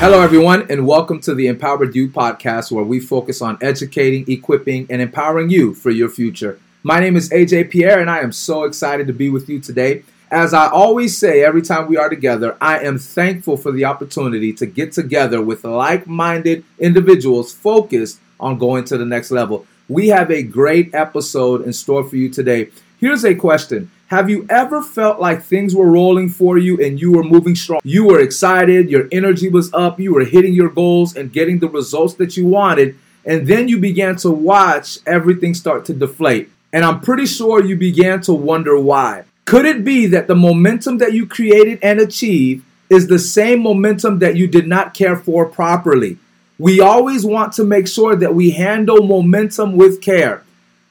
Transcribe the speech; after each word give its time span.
Hello, 0.00 0.20
everyone, 0.20 0.64
and 0.70 0.86
welcome 0.86 1.20
to 1.22 1.34
the 1.34 1.48
Empowered 1.48 1.92
U 1.96 2.08
podcast, 2.08 2.70
where 2.70 2.84
we 2.84 3.00
focus 3.00 3.42
on 3.42 3.58
educating, 3.60 4.24
equipping, 4.30 4.86
and 4.90 5.02
empowering 5.02 5.50
you 5.50 5.74
for 5.74 5.90
your 5.90 6.08
future. 6.08 6.60
My 6.84 7.00
name 7.00 7.16
is 7.16 7.30
AJ 7.30 7.70
Pierre, 7.70 7.98
and 7.98 8.08
I 8.08 8.20
am 8.20 8.30
so 8.30 8.62
excited 8.62 9.08
to 9.08 9.12
be 9.12 9.28
with 9.28 9.48
you 9.48 9.58
today. 9.58 10.04
As 10.30 10.54
I 10.54 10.68
always 10.68 11.18
say 11.18 11.42
every 11.42 11.62
time 11.62 11.88
we 11.88 11.96
are 11.96 12.08
together, 12.08 12.56
I 12.60 12.78
am 12.78 12.96
thankful 12.96 13.56
for 13.56 13.72
the 13.72 13.86
opportunity 13.86 14.52
to 14.52 14.66
get 14.66 14.92
together 14.92 15.42
with 15.42 15.64
like 15.64 16.06
minded 16.06 16.64
individuals 16.78 17.52
focused 17.52 18.20
on 18.38 18.56
going 18.56 18.84
to 18.84 18.98
the 18.98 19.04
next 19.04 19.32
level. 19.32 19.66
We 19.88 20.08
have 20.08 20.30
a 20.30 20.44
great 20.44 20.94
episode 20.94 21.62
in 21.62 21.72
store 21.72 22.08
for 22.08 22.14
you 22.14 22.28
today. 22.28 22.70
Here's 23.00 23.24
a 23.24 23.34
question 23.34 23.90
Have 24.08 24.30
you 24.30 24.46
ever 24.48 24.80
felt 24.80 25.20
like 25.20 25.42
things 25.42 25.74
were 25.74 25.90
rolling 25.90 26.30
for 26.30 26.56
you 26.56 26.82
and 26.82 26.98
you 26.98 27.12
were 27.12 27.22
moving 27.22 27.54
strong? 27.54 27.80
You 27.84 28.06
were 28.06 28.20
excited, 28.20 28.88
your 28.88 29.06
energy 29.12 29.50
was 29.50 29.70
up, 29.74 30.00
you 30.00 30.14
were 30.14 30.24
hitting 30.24 30.54
your 30.54 30.70
goals 30.70 31.14
and 31.14 31.30
getting 31.30 31.58
the 31.58 31.68
results 31.68 32.14
that 32.14 32.34
you 32.34 32.46
wanted, 32.46 32.96
and 33.26 33.46
then 33.46 33.68
you 33.68 33.78
began 33.78 34.16
to 34.16 34.30
watch 34.30 35.00
everything 35.04 35.52
start 35.52 35.84
to 35.84 35.92
deflate. 35.92 36.50
And 36.72 36.86
I'm 36.86 37.02
pretty 37.02 37.26
sure 37.26 37.62
you 37.62 37.76
began 37.76 38.22
to 38.22 38.32
wonder 38.32 38.80
why. 38.80 39.24
Could 39.44 39.66
it 39.66 39.84
be 39.84 40.06
that 40.06 40.26
the 40.26 40.34
momentum 40.34 40.96
that 40.98 41.12
you 41.12 41.26
created 41.26 41.78
and 41.82 42.00
achieved 42.00 42.64
is 42.88 43.08
the 43.08 43.18
same 43.18 43.60
momentum 43.60 44.20
that 44.20 44.36
you 44.36 44.46
did 44.46 44.66
not 44.66 44.94
care 44.94 45.16
for 45.16 45.44
properly? 45.44 46.16
We 46.58 46.80
always 46.80 47.26
want 47.26 47.52
to 47.54 47.64
make 47.64 47.86
sure 47.86 48.16
that 48.16 48.34
we 48.34 48.52
handle 48.52 49.06
momentum 49.06 49.76
with 49.76 50.00
care. 50.00 50.44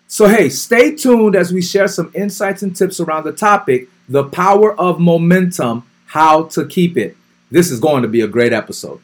So, 0.09 0.29
hey, 0.29 0.47
stay 0.47 0.95
tuned 0.95 1.35
as 1.35 1.51
we 1.51 1.61
share 1.61 1.89
some 1.89 2.11
insights 2.15 2.63
and 2.63 2.73
tips 2.73 3.01
around 3.01 3.25
the 3.25 3.33
topic 3.33 3.89
the 4.07 4.23
power 4.23 4.73
of 4.79 5.01
momentum, 5.01 5.83
how 6.05 6.43
to 6.43 6.65
keep 6.65 6.95
it. 6.95 7.17
This 7.51 7.69
is 7.69 7.81
going 7.81 8.03
to 8.03 8.07
be 8.07 8.21
a 8.21 8.27
great 8.27 8.53
episode. 8.53 9.01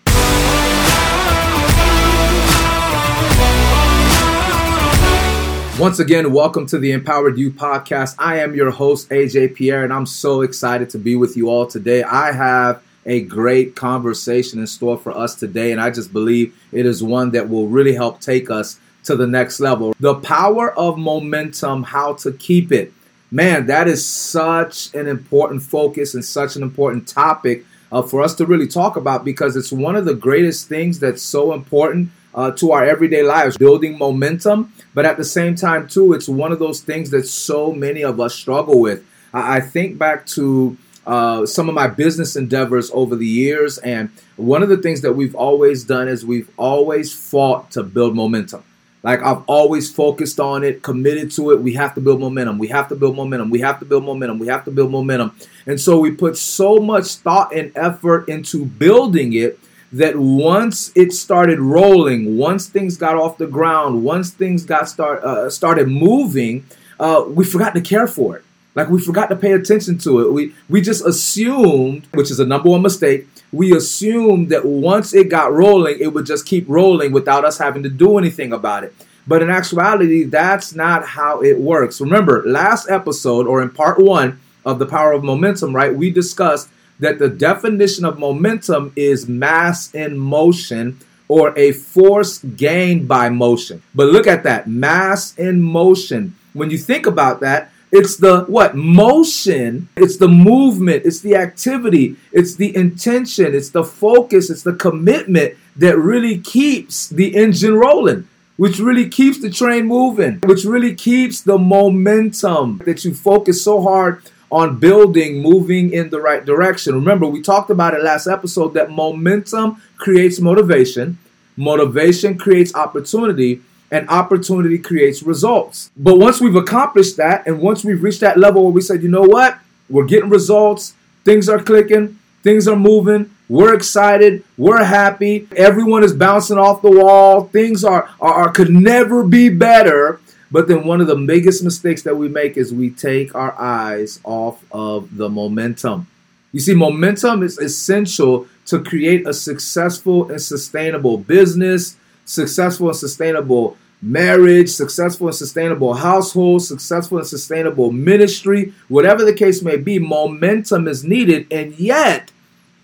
Once 5.78 6.00
again, 6.00 6.32
welcome 6.32 6.66
to 6.68 6.80
the 6.80 6.94
Empowered 6.94 7.38
U 7.38 7.52
podcast. 7.52 8.16
I 8.18 8.40
am 8.40 8.56
your 8.56 8.72
host, 8.72 9.10
AJ 9.10 9.56
Pierre, 9.56 9.84
and 9.84 9.92
I'm 9.92 10.06
so 10.06 10.40
excited 10.40 10.90
to 10.92 10.98
be 10.98 11.18
with 11.18 11.36
you 11.36 11.50
all 11.50 11.68
today. 11.68 12.04
I 12.04 12.32
have 12.32 12.82
a 13.06 13.24
great 13.24 13.76
conversation 13.76 14.58
in 14.58 14.68
store 14.68 14.98
for 14.98 15.12
us 15.12 15.36
today, 15.36 15.74
and 15.74 15.82
I 15.82 15.90
just 15.90 16.14
believe 16.14 16.58
it 16.72 16.86
is 16.86 17.04
one 17.04 17.32
that 17.32 17.50
will 17.50 17.68
really 17.68 17.94
help 17.94 18.22
take 18.22 18.50
us 18.50 18.80
to 19.04 19.16
the 19.16 19.28
next 19.28 19.60
level. 19.60 19.96
The 20.00 20.16
power 20.16 20.78
of 20.78 20.98
momentum, 20.98 21.84
how 21.84 22.14
to 22.16 22.32
keep 22.32 22.72
it. 22.72 22.94
Man, 23.32 23.66
that 23.66 23.88
is 23.88 24.06
such 24.06 24.94
an 24.94 25.08
important 25.08 25.64
focus 25.64 26.14
and 26.14 26.24
such 26.24 26.56
an 26.56 26.62
important 26.62 27.08
topic 27.08 27.66
uh, 27.92 28.02
for 28.02 28.22
us 28.22 28.36
to 28.36 28.46
really 28.46 28.68
talk 28.68 28.96
about 28.96 29.24
because 29.24 29.56
it's 29.56 29.72
one 29.72 29.96
of 29.96 30.06
the 30.06 30.16
greatest 30.16 30.68
things 30.68 31.00
that's 31.00 31.22
so 31.22 31.54
important 31.54 32.10
uh, 32.36 32.52
to 32.52 32.72
our 32.72 32.84
everyday 32.84 33.24
lives, 33.24 33.58
building 33.58 33.98
momentum. 33.98 34.74
But 34.94 35.06
at 35.06 35.18
the 35.18 35.24
same 35.24 35.56
time, 35.56 35.88
too, 35.88 36.14
it's 36.14 36.28
one 36.28 36.52
of 36.52 36.60
those 36.60 36.82
things 36.82 37.12
that 37.12 37.28
so 37.28 37.72
many 37.72 38.04
of 38.04 38.20
us 38.20 38.36
struggle 38.36 38.80
with. 38.80 39.04
I, 39.34 39.58
I 39.58 39.60
think 39.62 39.98
back 39.98 40.26
to 40.28 40.78
uh, 41.06 41.46
some 41.46 41.70
of 41.70 41.76
my 41.76 41.88
business 41.88 42.36
endeavors 42.36 42.90
over 42.94 43.16
the 43.16 43.28
years, 43.28 43.78
and 43.80 44.10
one 44.38 44.64
of 44.64 44.70
the 44.70 44.78
things 44.78 45.02
that 45.02 45.14
we've 45.14 45.36
always 45.36 45.84
done 45.84 46.08
is 46.08 46.26
we've 46.26 46.50
always 46.58 47.14
fought 47.14 47.72
to 47.72 47.84
build 47.84 48.16
momentum. 48.16 48.64
Like 49.04 49.22
I've 49.22 49.44
always 49.48 49.92
focused 49.94 50.40
on 50.40 50.64
it, 50.64 50.82
committed 50.82 51.30
to 51.32 51.52
it. 51.52 51.62
We 51.62 51.74
have 51.74 51.94
to 51.96 52.02
build 52.02 52.22
momentum. 52.22 52.58
We 52.58 52.70
have 52.70 52.88
to 52.88 52.96
build 52.96 53.18
momentum. 53.18 53.50
We 53.50 53.60
have 53.60 53.80
to 53.80 53.86
build 53.86 54.06
momentum. 54.06 54.40
We 54.40 54.48
have 54.48 54.64
to 54.66 54.72
build 54.72 54.92
momentum. 54.92 55.36
And 55.66 55.80
so 55.80 56.00
we 56.00 56.12
put 56.12 56.38
so 56.38 56.78
much 56.78 57.16
thought 57.16 57.54
and 57.54 57.72
effort 57.76 58.30
into 58.30 58.66
building 58.66 59.34
it 59.34 59.60
that 59.92 60.16
once 60.18 60.92
it 60.96 61.12
started 61.12 61.60
rolling, 61.60 62.38
once 62.38 62.68
things 62.68 62.98
got 62.98 63.16
off 63.16 63.38
the 63.38 63.46
ground, 63.46 64.04
once 64.04 64.32
things 64.32 64.64
got 64.64 64.88
start 64.88 65.24
uh, 65.24 65.50
started 65.50 65.88
moving, 65.90 66.66
uh, 67.00 67.26
we 67.28 67.44
forgot 67.44 67.76
to 67.76 67.82
care 67.82 68.08
for 68.08 68.38
it. 68.38 68.46
Like 68.76 68.90
we 68.90 69.00
forgot 69.00 69.30
to 69.30 69.36
pay 69.36 69.52
attention 69.52 69.98
to 70.00 70.22
it. 70.22 70.32
We 70.32 70.54
we 70.70 70.82
just 70.82 71.06
assumed, 71.06 72.08
which 72.14 72.32
is 72.32 72.40
a 72.40 72.46
number 72.46 72.70
one 72.70 72.82
mistake. 72.82 73.28
We 73.52 73.76
assumed 73.76 74.50
that 74.50 74.66
once 74.66 75.14
it 75.14 75.30
got 75.30 75.54
rolling, 75.54 75.98
it 76.00 76.14
would 76.14 76.26
just 76.26 76.46
keep 76.46 76.66
rolling 76.68 77.12
without 77.12 77.46
us 77.46 77.60
having 77.60 77.84
to 77.84 77.90
do 77.90 78.18
anything 78.18 78.52
about 78.52 78.84
it. 78.84 78.96
But 79.28 79.42
in 79.42 79.50
actuality, 79.50 80.24
that's 80.24 80.74
not 80.74 81.06
how 81.06 81.42
it 81.42 81.60
works. 81.60 82.02
Remember, 82.02 82.44
last 82.46 82.90
episode 82.90 83.48
or 83.48 83.62
in 83.62 83.70
part 83.70 84.00
one 84.00 84.40
of 84.66 84.80
the 84.80 84.86
power 84.86 85.14
of 85.14 85.24
momentum, 85.24 85.76
right? 85.76 85.94
We 85.96 86.10
discussed 86.10 86.70
that 87.00 87.20
the 87.20 87.30
definition 87.30 88.06
of 88.06 88.20
momentum 88.20 88.92
is 88.96 89.28
mass 89.28 89.94
in 89.94 90.18
motion 90.18 91.00
or 91.28 91.58
a 91.58 91.72
force 91.72 92.40
gained 92.40 93.08
by 93.08 93.30
motion. 93.30 93.82
But 93.96 94.08
look 94.08 94.28
at 94.28 94.44
that 94.44 94.68
mass 94.68 95.38
in 95.38 95.62
motion. 95.62 96.36
When 96.54 96.70
you 96.70 96.78
think 96.78 97.06
about 97.06 97.40
that, 97.40 97.72
it's 97.94 98.18
the 98.18 98.42
what? 98.46 98.76
Motion. 98.76 99.88
It's 99.96 100.18
the 100.18 100.28
movement. 100.28 101.04
It's 101.06 101.20
the 101.20 101.36
activity. 101.36 102.16
It's 102.32 102.56
the 102.56 102.76
intention. 102.76 103.54
It's 103.54 103.70
the 103.70 103.84
focus. 103.84 104.50
It's 104.50 104.64
the 104.64 104.74
commitment 104.74 105.54
that 105.76 105.96
really 106.00 106.40
keeps 106.40 107.08
the 107.08 107.36
engine 107.36 107.76
rolling, 107.76 108.28
which 108.58 108.80
really 108.80 109.10
keeps 109.10 109.40
the 109.40 109.52
train 109.52 109.86
moving, 109.86 110.40
which 110.44 110.66
really 110.66 110.96
keeps 110.96 111.42
the 111.42 111.60
momentum 111.60 112.82
that 112.86 113.06
you 113.06 113.14
focus 113.14 113.64
so 113.64 113.80
hard 113.84 114.24
on 114.52 114.80
building, 114.80 115.44
moving 115.44 115.94
in 115.94 116.10
the 116.10 116.20
right 116.20 116.46
direction. 116.46 116.96
Remember, 116.96 117.28
we 117.28 117.44
talked 117.44 117.70
about 117.70 117.94
it 117.94 118.04
last 118.04 118.26
episode 118.26 118.74
that 118.74 118.90
momentum 118.90 119.80
creates 119.98 120.40
motivation, 120.40 121.20
motivation 121.58 122.40
creates 122.40 122.74
opportunity, 122.74 123.62
and 123.94 124.10
opportunity 124.10 124.80
creates 124.80 125.22
results. 125.22 125.92
But 125.96 126.18
once 126.18 126.42
we've 126.42 126.56
accomplished 126.56 127.16
that, 127.18 127.46
and 127.46 127.62
once 127.62 127.86
we've 127.86 128.02
reached 128.02 128.22
that 128.22 128.38
level 128.40 128.64
where 128.64 128.72
we 128.72 128.82
said, 128.82 129.04
you 129.04 129.08
know 129.08 129.22
what, 129.22 129.60
we're 129.88 130.06
getting 130.06 130.32
results, 130.32 130.96
things 131.24 131.48
are 131.48 131.62
clicking, 131.62 132.18
things 132.42 132.68
are 132.68 132.76
moving, 132.76 133.30
we're 133.48 133.76
excited, 133.76 134.44
we're 134.58 134.84
happy, 134.84 135.48
everyone 135.56 136.04
is 136.04 136.12
bouncing 136.12 136.58
off 136.58 136.82
the 136.82 136.90
wall, 136.90 137.44
things 137.50 137.84
are, 137.84 138.10
are, 138.20 138.34
are 138.34 138.52
could 138.52 138.72
never 138.72 139.24
be 139.24 139.48
better. 139.50 140.20
But 140.50 140.68
then 140.68 140.88
one 140.88 141.00
of 141.00 141.06
the 141.06 141.16
biggest 141.16 141.64
mistakes 141.64 142.02
that 142.02 142.18
we 142.18 142.28
make 142.30 142.58
is 142.58 142.74
we 142.74 142.90
take 142.90 143.36
our 143.36 143.54
eyes 143.60 144.20
off 144.24 144.64
of 144.72 145.18
the 145.18 145.30
momentum. 145.30 146.08
You 146.52 146.62
see, 146.62 146.74
momentum 146.74 147.44
is 147.44 147.60
essential 147.60 148.48
to 148.66 148.84
create 148.84 149.28
a 149.28 149.34
successful 149.34 150.32
and 150.32 150.42
sustainable 150.42 151.20
business, 151.20 151.96
successful 152.26 152.88
and 152.88 152.98
sustainable 152.98 153.78
marriage, 154.04 154.70
successful 154.70 155.28
and 155.28 155.36
sustainable 155.36 155.94
household, 155.94 156.64
successful 156.64 157.18
and 157.18 157.28
sustainable 157.28 157.92
ministry, 157.92 158.74
whatever 158.90 159.24
the 159.24 159.34
case 159.34 159.62
may 159.62 159.78
be, 159.78 160.00
momentum 160.00 160.88
is 160.88 161.04
needed. 161.04 161.48
And 161.52 161.74
yet, 161.80 162.32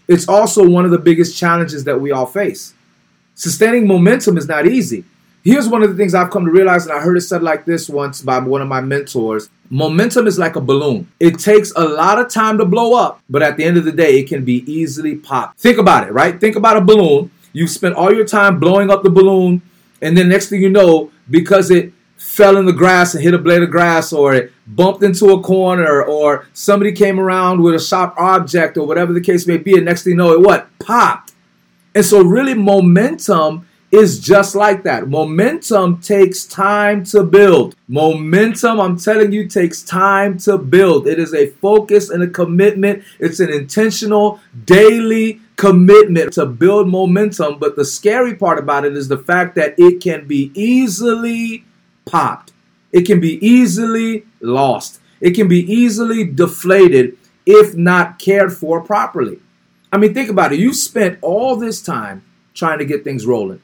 it's 0.07 0.27
also 0.27 0.67
one 0.67 0.85
of 0.85 0.91
the 0.91 0.97
biggest 0.97 1.37
challenges 1.37 1.83
that 1.83 1.99
we 1.99 2.11
all 2.11 2.25
face. 2.25 2.73
Sustaining 3.35 3.87
momentum 3.87 4.37
is 4.37 4.47
not 4.47 4.65
easy. 4.65 5.03
Here's 5.43 5.67
one 5.67 5.83
of 5.83 5.89
the 5.89 5.95
things 5.95 6.13
I've 6.13 6.31
come 6.31 6.45
to 6.45 6.51
realize, 6.51 6.85
and 6.85 6.97
I 6.97 7.01
heard 7.01 7.17
it 7.17 7.21
said 7.21 7.43
like 7.43 7.65
this 7.65 7.89
once 7.89 8.21
by 8.21 8.39
one 8.39 8.61
of 8.61 8.67
my 8.67 8.81
mentors 8.81 9.49
Momentum 9.71 10.25
is 10.25 10.39
like 10.39 10.55
a 10.55 10.61
balloon. 10.61 11.07
It 11.19 11.37
takes 11.37 11.71
a 11.75 11.83
lot 11.83 12.17
of 12.17 12.29
time 12.29 12.57
to 12.57 12.65
blow 12.65 12.95
up, 12.95 13.21
but 13.29 13.43
at 13.43 13.55
the 13.55 13.63
end 13.63 13.77
of 13.77 13.85
the 13.85 13.91
day, 13.91 14.19
it 14.19 14.27
can 14.27 14.43
be 14.43 14.63
easily 14.71 15.15
popped. 15.15 15.59
Think 15.59 15.77
about 15.77 16.07
it, 16.07 16.11
right? 16.11 16.39
Think 16.39 16.55
about 16.55 16.77
a 16.77 16.81
balloon. 16.81 17.29
You've 17.53 17.69
spent 17.69 17.93
all 17.93 18.11
your 18.11 18.25
time 18.25 18.59
blowing 18.59 18.89
up 18.89 19.03
the 19.03 19.11
balloon, 19.11 19.61
and 20.01 20.17
then 20.17 20.29
next 20.29 20.49
thing 20.49 20.61
you 20.61 20.69
know, 20.69 21.11
because 21.29 21.71
it 21.71 21.93
fell 22.17 22.57
in 22.57 22.65
the 22.65 22.73
grass 22.73 23.15
and 23.15 23.23
hit 23.23 23.33
a 23.33 23.37
blade 23.37 23.63
of 23.63 23.71
grass, 23.71 24.11
or 24.11 24.33
it 24.33 24.51
bumped 24.67 25.03
into 25.03 25.29
a 25.31 25.41
corner, 25.41 26.03
or 26.03 26.47
somebody 26.53 26.91
came 26.91 27.19
around 27.19 27.61
with 27.61 27.75
a 27.75 27.79
sharp 27.79 28.13
object, 28.17 28.77
or 28.77 28.85
whatever 28.85 29.13
the 29.13 29.21
case 29.21 29.47
may 29.47 29.57
be, 29.57 29.75
and 29.75 29.85
next 29.85 30.03
thing 30.03 30.11
you 30.11 30.17
know, 30.17 30.33
it 30.33 30.41
what? 30.41 30.67
Popped. 30.79 31.33
And 31.95 32.05
so, 32.05 32.21
really, 32.21 32.53
momentum 32.53 33.65
is 33.91 34.19
just 34.19 34.53
like 34.55 34.83
that. 34.83 35.07
Momentum 35.07 35.99
takes 35.99 36.45
time 36.45 37.03
to 37.05 37.23
build. 37.23 37.75
Momentum, 37.87 38.79
I'm 38.79 38.99
telling 38.99 39.31
you, 39.31 39.47
takes 39.47 39.81
time 39.81 40.37
to 40.39 40.57
build. 40.57 41.07
It 41.07 41.17
is 41.17 41.33
a 41.33 41.47
focus 41.47 42.09
and 42.09 42.21
a 42.21 42.27
commitment. 42.27 43.03
It's 43.19 43.39
an 43.39 43.49
intentional, 43.49 44.39
daily 44.65 45.41
commitment 45.59 46.31
to 46.31 46.45
build 46.45 46.87
momentum. 46.87 47.59
But 47.59 47.75
the 47.75 47.83
scary 47.83 48.33
part 48.33 48.57
about 48.57 48.85
it 48.85 48.95
is 48.95 49.09
the 49.09 49.17
fact 49.17 49.55
that 49.55 49.75
it 49.77 50.01
can 50.01 50.25
be 50.25 50.51
easily 50.55 51.65
popped, 52.05 52.53
it 52.91 53.05
can 53.05 53.19
be 53.19 53.45
easily 53.45 54.25
lost, 54.39 55.01
it 55.19 55.31
can 55.31 55.49
be 55.49 55.59
easily 55.71 56.23
deflated 56.23 57.17
if 57.45 57.75
not 57.75 58.19
cared 58.19 58.53
for 58.53 58.81
properly. 58.81 59.39
I 59.91 59.97
mean, 59.97 60.13
think 60.13 60.29
about 60.29 60.53
it. 60.53 60.59
You 60.59 60.73
spent 60.73 61.19
all 61.21 61.57
this 61.57 61.81
time 61.81 62.23
trying 62.53 62.79
to 62.79 62.85
get 62.85 63.03
things 63.03 63.25
rolling. 63.25 63.61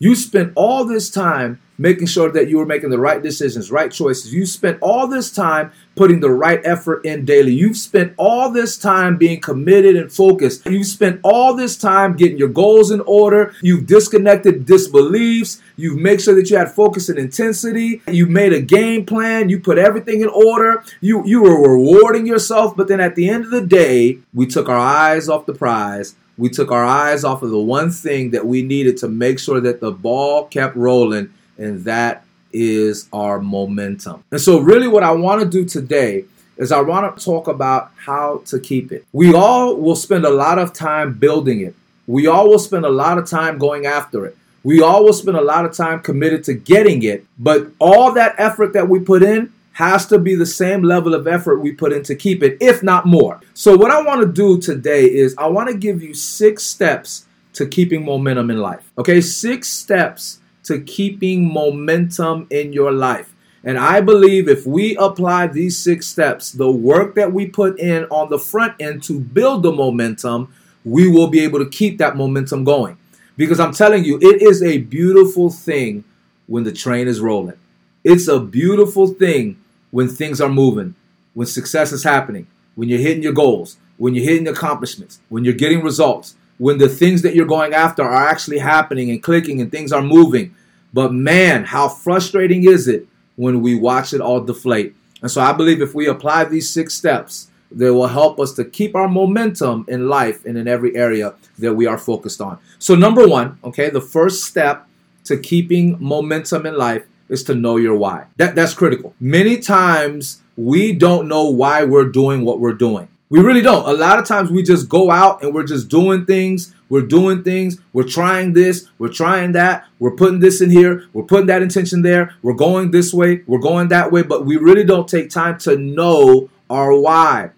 You 0.00 0.16
spent 0.16 0.52
all 0.56 0.84
this 0.84 1.08
time 1.08 1.60
making 1.78 2.06
sure 2.06 2.30
that 2.32 2.48
you 2.48 2.58
were 2.58 2.66
making 2.66 2.90
the 2.90 2.98
right 2.98 3.22
decisions, 3.22 3.70
right 3.70 3.90
choices. 3.90 4.34
You 4.34 4.44
spent 4.44 4.78
all 4.82 5.06
this 5.06 5.30
time 5.30 5.72
putting 5.94 6.20
the 6.20 6.30
right 6.30 6.60
effort 6.64 7.04
in 7.04 7.24
daily. 7.24 7.54
You've 7.54 7.76
spent 7.76 8.14
all 8.16 8.50
this 8.50 8.76
time 8.76 9.16
being 9.16 9.40
committed 9.40 9.96
and 9.96 10.12
focused. 10.12 10.66
You've 10.66 10.86
spent 10.86 11.20
all 11.22 11.54
this 11.54 11.76
time 11.76 12.16
getting 12.16 12.38
your 12.38 12.48
goals 12.48 12.90
in 12.90 13.00
order. 13.00 13.54
You've 13.62 13.86
disconnected 13.86 14.66
disbeliefs. 14.66 15.62
You've 15.76 15.98
made 15.98 16.20
sure 16.20 16.34
that 16.34 16.50
you 16.50 16.56
had 16.56 16.72
focus 16.72 17.08
and 17.08 17.18
intensity. 17.18 18.02
You 18.08 18.26
made 18.26 18.52
a 18.52 18.60
game 18.60 19.06
plan. 19.06 19.48
You 19.48 19.60
put 19.60 19.78
everything 19.78 20.20
in 20.20 20.28
order. 20.28 20.84
You 21.00 21.24
you 21.24 21.42
were 21.42 21.70
rewarding 21.70 22.26
yourself, 22.26 22.76
but 22.76 22.88
then 22.88 23.00
at 23.00 23.14
the 23.14 23.28
end 23.28 23.44
of 23.44 23.50
the 23.50 23.64
day, 23.64 24.18
we 24.34 24.46
took 24.46 24.68
our 24.68 24.78
eyes 24.78 25.28
off 25.28 25.46
the 25.46 25.54
prize 25.54 26.16
we 26.38 26.48
took 26.48 26.70
our 26.70 26.84
eyes 26.84 27.24
off 27.24 27.42
of 27.42 27.50
the 27.50 27.58
one 27.58 27.90
thing 27.90 28.30
that 28.30 28.46
we 28.46 28.62
needed 28.62 28.96
to 28.98 29.08
make 29.08 29.40
sure 29.40 29.60
that 29.60 29.80
the 29.80 29.90
ball 29.90 30.46
kept 30.46 30.76
rolling, 30.76 31.30
and 31.58 31.84
that 31.84 32.24
is 32.52 33.08
our 33.12 33.40
momentum. 33.40 34.24
And 34.30 34.40
so, 34.40 34.58
really, 34.60 34.88
what 34.88 35.02
I 35.02 35.12
want 35.12 35.42
to 35.42 35.48
do 35.48 35.64
today 35.64 36.24
is 36.56 36.72
I 36.72 36.80
want 36.80 37.16
to 37.16 37.24
talk 37.24 37.48
about 37.48 37.92
how 37.96 38.42
to 38.46 38.58
keep 38.58 38.90
it. 38.90 39.06
We 39.12 39.34
all 39.34 39.76
will 39.76 39.96
spend 39.96 40.24
a 40.24 40.30
lot 40.30 40.58
of 40.58 40.72
time 40.72 41.14
building 41.14 41.60
it, 41.60 41.74
we 42.06 42.26
all 42.26 42.48
will 42.48 42.58
spend 42.58 42.84
a 42.84 42.90
lot 42.90 43.18
of 43.18 43.28
time 43.28 43.58
going 43.58 43.86
after 43.86 44.24
it. 44.24 44.36
We 44.64 44.82
all 44.82 45.04
will 45.04 45.12
spend 45.12 45.36
a 45.36 45.42
lot 45.42 45.64
of 45.64 45.72
time 45.72 46.00
committed 46.00 46.44
to 46.44 46.54
getting 46.54 47.02
it, 47.02 47.24
but 47.38 47.70
all 47.78 48.12
that 48.12 48.34
effort 48.38 48.72
that 48.72 48.88
we 48.88 48.98
put 48.98 49.22
in 49.22 49.52
has 49.72 50.06
to 50.06 50.18
be 50.18 50.34
the 50.34 50.44
same 50.44 50.82
level 50.82 51.14
of 51.14 51.28
effort 51.28 51.60
we 51.60 51.70
put 51.70 51.92
in 51.92 52.02
to 52.02 52.16
keep 52.16 52.42
it, 52.42 52.58
if 52.60 52.82
not 52.82 53.06
more. 53.06 53.40
So, 53.54 53.76
what 53.76 53.92
I 53.92 54.02
want 54.02 54.22
to 54.22 54.26
do 54.26 54.60
today 54.60 55.04
is 55.04 55.34
I 55.38 55.46
want 55.46 55.68
to 55.68 55.76
give 55.76 56.02
you 56.02 56.14
six 56.14 56.64
steps 56.64 57.26
to 57.52 57.66
keeping 57.66 58.04
momentum 58.04 58.50
in 58.50 58.58
life. 58.58 58.90
Okay, 58.98 59.20
six 59.20 59.68
steps 59.68 60.40
to 60.68 60.80
keeping 60.80 61.52
momentum 61.52 62.46
in 62.50 62.72
your 62.72 62.92
life. 62.92 63.34
And 63.64 63.76
I 63.76 64.00
believe 64.00 64.48
if 64.48 64.64
we 64.66 64.96
apply 64.96 65.48
these 65.48 65.76
six 65.76 66.06
steps, 66.06 66.52
the 66.52 66.70
work 66.70 67.14
that 67.16 67.32
we 67.32 67.46
put 67.46 67.78
in 67.78 68.04
on 68.04 68.30
the 68.30 68.38
front 68.38 68.74
end 68.80 69.02
to 69.04 69.18
build 69.18 69.62
the 69.62 69.72
momentum, 69.72 70.52
we 70.84 71.08
will 71.08 71.26
be 71.26 71.40
able 71.40 71.58
to 71.58 71.68
keep 71.68 71.98
that 71.98 72.16
momentum 72.16 72.64
going. 72.64 72.96
Because 73.36 73.60
I'm 73.60 73.72
telling 73.72 74.04
you, 74.04 74.18
it 74.22 74.40
is 74.42 74.62
a 74.62 74.78
beautiful 74.78 75.50
thing 75.50 76.04
when 76.46 76.64
the 76.64 76.72
train 76.72 77.08
is 77.08 77.20
rolling. 77.20 77.58
It's 78.04 78.28
a 78.28 78.40
beautiful 78.40 79.08
thing 79.08 79.58
when 79.90 80.08
things 80.08 80.40
are 80.40 80.48
moving, 80.48 80.94
when 81.34 81.46
success 81.46 81.92
is 81.92 82.04
happening, 82.04 82.46
when 82.74 82.88
you're 82.88 82.98
hitting 83.00 83.22
your 83.22 83.32
goals, 83.32 83.76
when 83.96 84.14
you're 84.14 84.24
hitting 84.24 84.48
accomplishments, 84.48 85.20
when 85.28 85.44
you're 85.44 85.54
getting 85.54 85.82
results, 85.82 86.36
when 86.58 86.78
the 86.78 86.88
things 86.88 87.22
that 87.22 87.34
you're 87.34 87.46
going 87.46 87.72
after 87.72 88.02
are 88.02 88.26
actually 88.26 88.58
happening 88.58 89.10
and 89.10 89.22
clicking 89.22 89.60
and 89.60 89.70
things 89.70 89.92
are 89.92 90.02
moving. 90.02 90.54
But 90.92 91.12
man, 91.12 91.64
how 91.64 91.88
frustrating 91.88 92.64
is 92.64 92.88
it 92.88 93.06
when 93.36 93.62
we 93.62 93.74
watch 93.74 94.12
it 94.12 94.20
all 94.20 94.40
deflate? 94.40 94.94
And 95.22 95.30
so 95.30 95.40
I 95.40 95.52
believe 95.52 95.80
if 95.80 95.94
we 95.94 96.06
apply 96.06 96.44
these 96.44 96.68
six 96.70 96.94
steps, 96.94 97.50
they 97.70 97.90
will 97.90 98.06
help 98.06 98.40
us 98.40 98.52
to 98.54 98.64
keep 98.64 98.94
our 98.94 99.08
momentum 99.08 99.84
in 99.88 100.08
life 100.08 100.44
and 100.44 100.56
in 100.56 100.66
every 100.66 100.96
area 100.96 101.34
that 101.58 101.74
we 101.74 101.86
are 101.86 101.98
focused 101.98 102.40
on. 102.40 102.58
So, 102.78 102.94
number 102.94 103.26
one, 103.28 103.58
okay, 103.62 103.90
the 103.90 104.00
first 104.00 104.44
step 104.44 104.86
to 105.24 105.36
keeping 105.36 105.96
momentum 106.00 106.64
in 106.64 106.76
life 106.76 107.04
is 107.28 107.42
to 107.44 107.54
know 107.54 107.76
your 107.76 107.94
why. 107.94 108.26
That, 108.36 108.54
that's 108.54 108.72
critical. 108.72 109.14
Many 109.20 109.58
times 109.58 110.40
we 110.56 110.92
don't 110.92 111.28
know 111.28 111.50
why 111.50 111.84
we're 111.84 112.08
doing 112.08 112.44
what 112.44 112.58
we're 112.58 112.72
doing. 112.72 113.08
We 113.30 113.40
really 113.40 113.60
don't. 113.60 113.86
A 113.86 113.92
lot 113.92 114.18
of 114.18 114.24
times 114.24 114.50
we 114.50 114.62
just 114.62 114.88
go 114.88 115.10
out 115.10 115.42
and 115.42 115.54
we're 115.54 115.66
just 115.66 115.88
doing 115.88 116.24
things. 116.24 116.74
We're 116.88 117.02
doing 117.02 117.42
things. 117.42 117.78
We're 117.92 118.08
trying 118.08 118.54
this. 118.54 118.88
We're 118.98 119.12
trying 119.12 119.52
that. 119.52 119.86
We're 119.98 120.16
putting 120.16 120.40
this 120.40 120.62
in 120.62 120.70
here. 120.70 121.04
We're 121.12 121.24
putting 121.24 121.46
that 121.48 121.60
intention 121.60 122.00
there. 122.00 122.34
We're 122.42 122.54
going 122.54 122.90
this 122.90 123.12
way. 123.12 123.42
We're 123.46 123.58
going 123.58 123.88
that 123.88 124.10
way. 124.10 124.22
But 124.22 124.46
we 124.46 124.56
really 124.56 124.84
don't 124.84 125.06
take 125.06 125.28
time 125.28 125.58
to 125.58 125.76
know 125.76 126.48
our 126.70 126.98
why. 126.98 127.50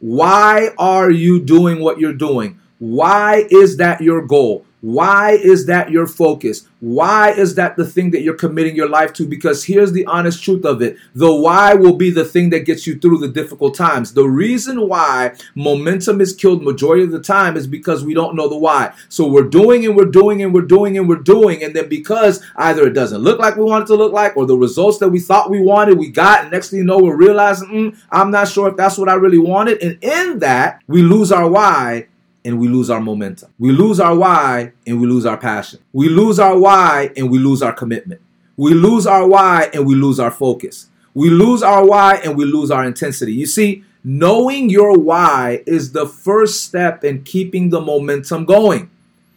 Why 0.00 0.70
are 0.78 1.10
you 1.10 1.40
doing 1.40 1.80
what 1.80 1.98
you're 1.98 2.14
doing? 2.14 2.58
Why 2.78 3.44
is 3.50 3.76
that 3.76 4.00
your 4.00 4.26
goal? 4.26 4.64
Why 4.80 5.32
is 5.32 5.66
that 5.66 5.90
your 5.90 6.06
focus? 6.06 6.68
Why 6.80 7.30
is 7.30 7.56
that 7.56 7.76
the 7.76 7.84
thing 7.84 8.12
that 8.12 8.22
you're 8.22 8.34
committing 8.34 8.76
your 8.76 8.88
life 8.88 9.12
to? 9.14 9.26
Because 9.26 9.64
here's 9.64 9.90
the 9.90 10.06
honest 10.06 10.42
truth 10.42 10.64
of 10.64 10.80
it 10.80 10.96
the 11.14 11.34
why 11.34 11.74
will 11.74 11.96
be 11.96 12.10
the 12.10 12.24
thing 12.24 12.50
that 12.50 12.64
gets 12.64 12.86
you 12.86 12.98
through 12.98 13.18
the 13.18 13.28
difficult 13.28 13.74
times. 13.74 14.14
The 14.14 14.28
reason 14.28 14.88
why 14.88 15.34
momentum 15.56 16.20
is 16.20 16.34
killed 16.34 16.62
majority 16.62 17.02
of 17.02 17.10
the 17.10 17.20
time 17.20 17.56
is 17.56 17.66
because 17.66 18.04
we 18.04 18.14
don't 18.14 18.36
know 18.36 18.48
the 18.48 18.56
why. 18.56 18.94
So 19.08 19.26
we're 19.26 19.48
doing 19.48 19.84
and 19.84 19.96
we're 19.96 20.04
doing 20.04 20.42
and 20.42 20.54
we're 20.54 20.62
doing 20.62 20.96
and 20.96 21.08
we're 21.08 21.16
doing, 21.16 21.64
and 21.64 21.74
then 21.74 21.88
because 21.88 22.44
either 22.56 22.86
it 22.86 22.92
doesn't 22.92 23.22
look 23.22 23.40
like 23.40 23.56
we 23.56 23.64
want 23.64 23.84
it 23.84 23.86
to 23.88 23.96
look 23.96 24.12
like, 24.12 24.36
or 24.36 24.46
the 24.46 24.56
results 24.56 24.98
that 24.98 25.08
we 25.08 25.18
thought 25.18 25.50
we 25.50 25.60
wanted, 25.60 25.98
we 25.98 26.10
got, 26.10 26.42
and 26.42 26.52
next 26.52 26.70
thing 26.70 26.78
you 26.78 26.84
know, 26.84 26.98
we're 26.98 27.16
realizing, 27.16 27.68
mm, 27.68 27.98
I'm 28.10 28.30
not 28.30 28.48
sure 28.48 28.68
if 28.68 28.76
that's 28.76 28.98
what 28.98 29.08
I 29.08 29.14
really 29.14 29.38
wanted. 29.38 29.82
And 29.82 29.98
in 30.02 30.38
that, 30.40 30.82
we 30.86 31.02
lose 31.02 31.32
our 31.32 31.48
why 31.48 32.06
and 32.44 32.58
we 32.58 32.68
lose 32.68 32.90
our 32.90 33.00
momentum. 33.00 33.52
We 33.58 33.72
lose 33.72 34.00
our 34.00 34.16
why 34.16 34.72
and 34.86 35.00
we 35.00 35.06
lose 35.06 35.26
our 35.26 35.36
passion. 35.36 35.80
We 35.92 36.08
lose 36.08 36.38
our 36.38 36.58
why 36.58 37.10
and 37.16 37.30
we 37.30 37.38
lose 37.38 37.62
our 37.62 37.72
commitment. 37.72 38.20
We 38.56 38.74
lose 38.74 39.06
our 39.06 39.26
why 39.26 39.70
and 39.72 39.86
we 39.86 39.94
lose 39.94 40.18
our 40.18 40.30
focus. 40.30 40.88
We 41.14 41.30
lose 41.30 41.62
our 41.62 41.84
why 41.84 42.16
and 42.16 42.36
we 42.36 42.44
lose 42.44 42.70
our 42.70 42.84
intensity. 42.84 43.32
You 43.32 43.46
see, 43.46 43.84
knowing 44.04 44.70
your 44.70 44.98
why 44.98 45.62
is 45.66 45.92
the 45.92 46.06
first 46.06 46.64
step 46.64 47.04
in 47.04 47.24
keeping 47.24 47.70
the 47.70 47.80
momentum 47.80 48.44
going. 48.44 48.90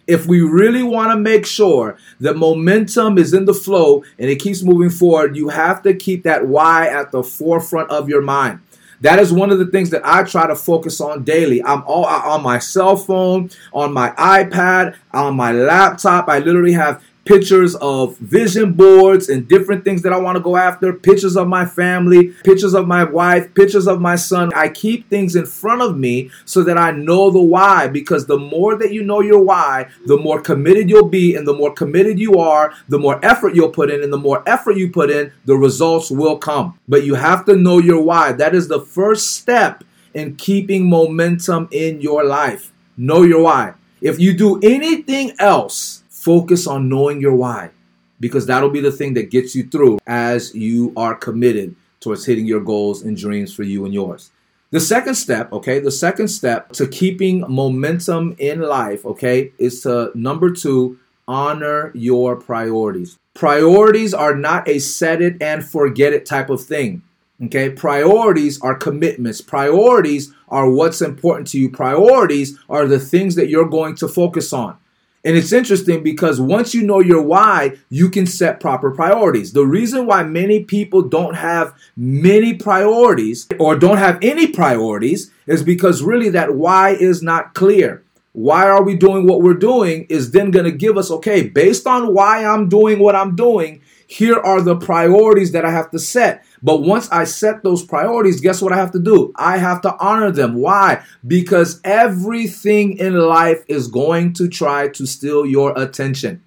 If 0.07 0.25
we 0.25 0.42
really 0.42 0.83
want 0.83 1.12
to 1.12 1.18
make 1.18 1.45
sure 1.45 1.97
that 2.19 2.36
momentum 2.36 3.18
is 3.18 3.33
in 3.33 3.45
the 3.45 3.54
flow 3.54 4.04
and 4.19 4.30
it 4.30 4.38
keeps 4.38 4.63
moving 4.63 4.89
forward, 4.89 5.36
you 5.36 5.50
have 5.50 5.83
to 5.83 5.94
keep 5.94 6.24
that 6.24 6.47
why 6.47 6.88
at 6.88 7.12
the 7.12 7.24
forefront 7.24 7.89
of 7.92 8.09
your 8.09 8.21
mind. 8.21 8.59
That 9.01 9.19
is 9.19 9.33
one 9.33 9.50
of 9.51 9.57
the 9.57 9.65
things 9.65 9.89
that 9.89 10.06
I 10.06 10.24
try 10.24 10.48
to 10.48 10.56
focus 10.56 11.01
on 11.01 11.24
daily. 11.24 11.63
I'm 11.63 11.83
all 11.86 12.06
on 12.06 12.44
my 12.44 12.59
cell 12.59 12.95
phone, 12.95 13.50
on 13.74 13.92
my 13.94 14.12
iPad, 14.12 14.95
on 15.12 15.36
my 15.36 15.51
laptop. 15.51 16.30
I 16.30 16.39
literally 16.39 16.74
have 16.74 17.03
pictures 17.31 17.75
of 17.75 18.18
vision 18.18 18.74
boards 18.74 19.30
and 19.30 19.48
different 19.48 19.86
things 19.86 20.01
that 20.01 20.12
I 20.12 20.18
want 20.18 20.36
to 20.36 20.44
go 20.44 20.57
after, 20.57 20.92
pictures 20.92 21.38
of 21.38 21.48
my 21.48 21.66
family, 21.66 22.33
pictures 22.44 22.74
of 22.74 22.88
my 22.88 23.06
wife, 23.06 23.54
pictures 23.54 23.88
of 23.88 24.01
my 24.01 24.18
son. 24.18 24.51
I 24.54 24.68
keep 24.68 25.10
things 25.10 25.38
in 25.38 25.45
front 25.45 25.81
of 25.81 25.98
me 25.98 26.30
so 26.44 26.62
that 26.63 26.78
I 26.78 26.92
know 26.92 27.30
the 27.30 27.39
why 27.39 27.88
because 27.88 28.25
the 28.25 28.38
more 28.38 28.75
that 28.75 28.92
you 28.92 29.04
know 29.04 29.22
your 29.22 29.42
why, 29.42 29.88
the 30.06 30.18
more 30.18 30.42
committed 30.42 30.89
you'll 30.89 31.07
be 31.07 31.33
and 31.36 31.48
the 31.48 31.54
more 31.54 31.74
committed 31.74 32.19
you 32.19 32.38
are, 32.38 32.74
the 32.89 33.00
more 33.00 33.18
effort 33.24 33.56
you'll 33.56 33.69
put 33.69 33.89
in 33.89 34.04
and 34.04 34.12
the 34.12 34.18
more 34.18 34.44
effort 34.45 34.75
you 34.75 34.89
put 34.89 35.10
in, 35.10 35.31
the 35.45 35.56
results 35.56 36.12
will 36.12 36.38
come. 36.38 36.78
But 36.89 37.06
you 37.06 37.16
have 37.16 37.45
to 37.45 37.56
know 37.56 37.78
your 37.78 38.01
why. 38.01 38.33
That 38.33 38.54
is 38.54 38.68
the 38.68 38.81
first 38.81 39.38
step 39.38 39.86
in 40.13 40.36
keeping 40.36 40.89
momentum 40.89 41.69
in 41.71 42.02
your 42.02 42.26
life. 42.26 42.73
Know 42.97 43.21
your 43.21 43.44
why. 43.44 43.76
If 44.02 44.19
you 44.19 44.33
do 44.33 44.59
anything 44.61 45.31
else, 45.40 46.00
Focus 46.21 46.68
on 46.68 46.87
knowing 46.87 47.19
your 47.19 47.33
why 47.33 47.71
because 48.19 48.45
that'll 48.45 48.69
be 48.69 48.80
the 48.80 48.92
thing 48.92 49.16
that 49.16 49.31
gets 49.31 49.56
you 49.56 49.63
through 49.63 49.97
as 50.06 50.54
you 50.54 50.94
are 50.95 51.16
committed 51.16 51.75
towards 51.99 52.28
hitting 52.28 52.45
your 52.45 52.59
goals 52.59 53.01
and 53.01 53.18
dreams 53.18 53.51
for 53.51 53.63
you 53.63 53.85
and 53.85 53.94
yours. 53.95 54.30
The 54.69 54.80
second 54.80 55.16
step, 55.16 55.51
okay, 55.51 55.80
the 55.80 55.90
second 55.90 56.28
step 56.28 56.73
to 56.73 56.85
keeping 56.85 57.44
momentum 57.49 58.35
in 58.37 58.61
life, 58.61 59.04
okay, 59.04 59.51
is 59.57 59.81
to 59.81 60.11
number 60.13 60.51
two, 60.51 60.99
honor 61.28 61.92
your 61.95 62.35
priorities. 62.35 63.18
Priorities 63.33 64.13
are 64.13 64.35
not 64.35 64.68
a 64.68 64.78
set 64.78 65.23
it 65.23 65.42
and 65.42 65.66
forget 65.66 66.13
it 66.13 66.28
type 66.28 66.51
of 66.51 66.63
thing. 66.63 67.01
Okay, 67.45 67.71
priorities 67.71 68.61
are 68.61 68.75
commitments. 68.75 69.42
Priorities 69.42 70.31
are 70.49 70.69
what's 70.69 71.01
important 71.01 71.47
to 71.47 71.57
you. 71.57 71.71
Priorities 71.71 72.59
are 72.69 72.85
the 72.85 72.99
things 72.99 73.33
that 73.33 73.49
you're 73.49 73.68
going 73.68 73.95
to 73.95 74.07
focus 74.07 74.54
on. 74.54 74.78
And 75.23 75.37
it's 75.37 75.51
interesting 75.51 76.01
because 76.01 76.42
once 76.42 76.73
you 76.73 76.81
know 76.81 76.99
your 76.99 77.21
why, 77.21 77.78
you 77.90 78.09
can 78.09 78.25
set 78.25 78.59
proper 78.59 78.90
priorities. 78.90 79.54
The 79.54 79.66
reason 79.66 80.07
why 80.07 80.23
many 80.23 80.63
people 80.63 81.04
don't 81.04 81.35
have 81.35 81.75
many 81.95 82.56
priorities 82.56 83.47
or 83.59 83.75
don't 83.75 83.97
have 83.97 84.18
any 84.23 84.47
priorities 84.47 85.31
is 85.45 85.61
because 85.61 86.01
really 86.01 86.30
that 86.30 86.56
why 86.56 86.92
is 86.92 87.21
not 87.21 87.54
clear. 87.54 88.04
Why 88.33 88.68
are 88.68 88.81
we 88.81 88.95
doing 88.95 89.28
what 89.28 89.42
we're 89.42 89.54
doing 89.54 90.06
is 90.09 90.31
then 90.31 90.51
going 90.51 90.66
to 90.66 90.71
give 90.71 90.97
us, 90.97 91.11
okay, 91.11 91.47
based 91.47 91.85
on 91.85 92.13
why 92.13 92.45
I'm 92.45 92.69
doing 92.69 92.97
what 92.97 93.16
I'm 93.16 93.35
doing, 93.35 93.81
here 94.11 94.37
are 94.37 94.61
the 94.61 94.75
priorities 94.75 95.53
that 95.53 95.63
I 95.63 95.71
have 95.71 95.89
to 95.91 95.97
set. 95.97 96.44
But 96.61 96.81
once 96.81 97.09
I 97.11 97.23
set 97.23 97.63
those 97.63 97.81
priorities, 97.81 98.41
guess 98.41 98.61
what 98.61 98.73
I 98.73 98.75
have 98.75 98.91
to 98.91 98.99
do? 98.99 99.31
I 99.37 99.57
have 99.57 99.81
to 99.83 99.95
honor 99.99 100.31
them. 100.31 100.56
Why? 100.56 101.01
Because 101.25 101.80
everything 101.85 102.97
in 102.97 103.13
life 103.13 103.63
is 103.69 103.87
going 103.87 104.33
to 104.33 104.49
try 104.49 104.89
to 104.89 105.06
steal 105.06 105.45
your 105.45 105.71
attention. 105.80 106.44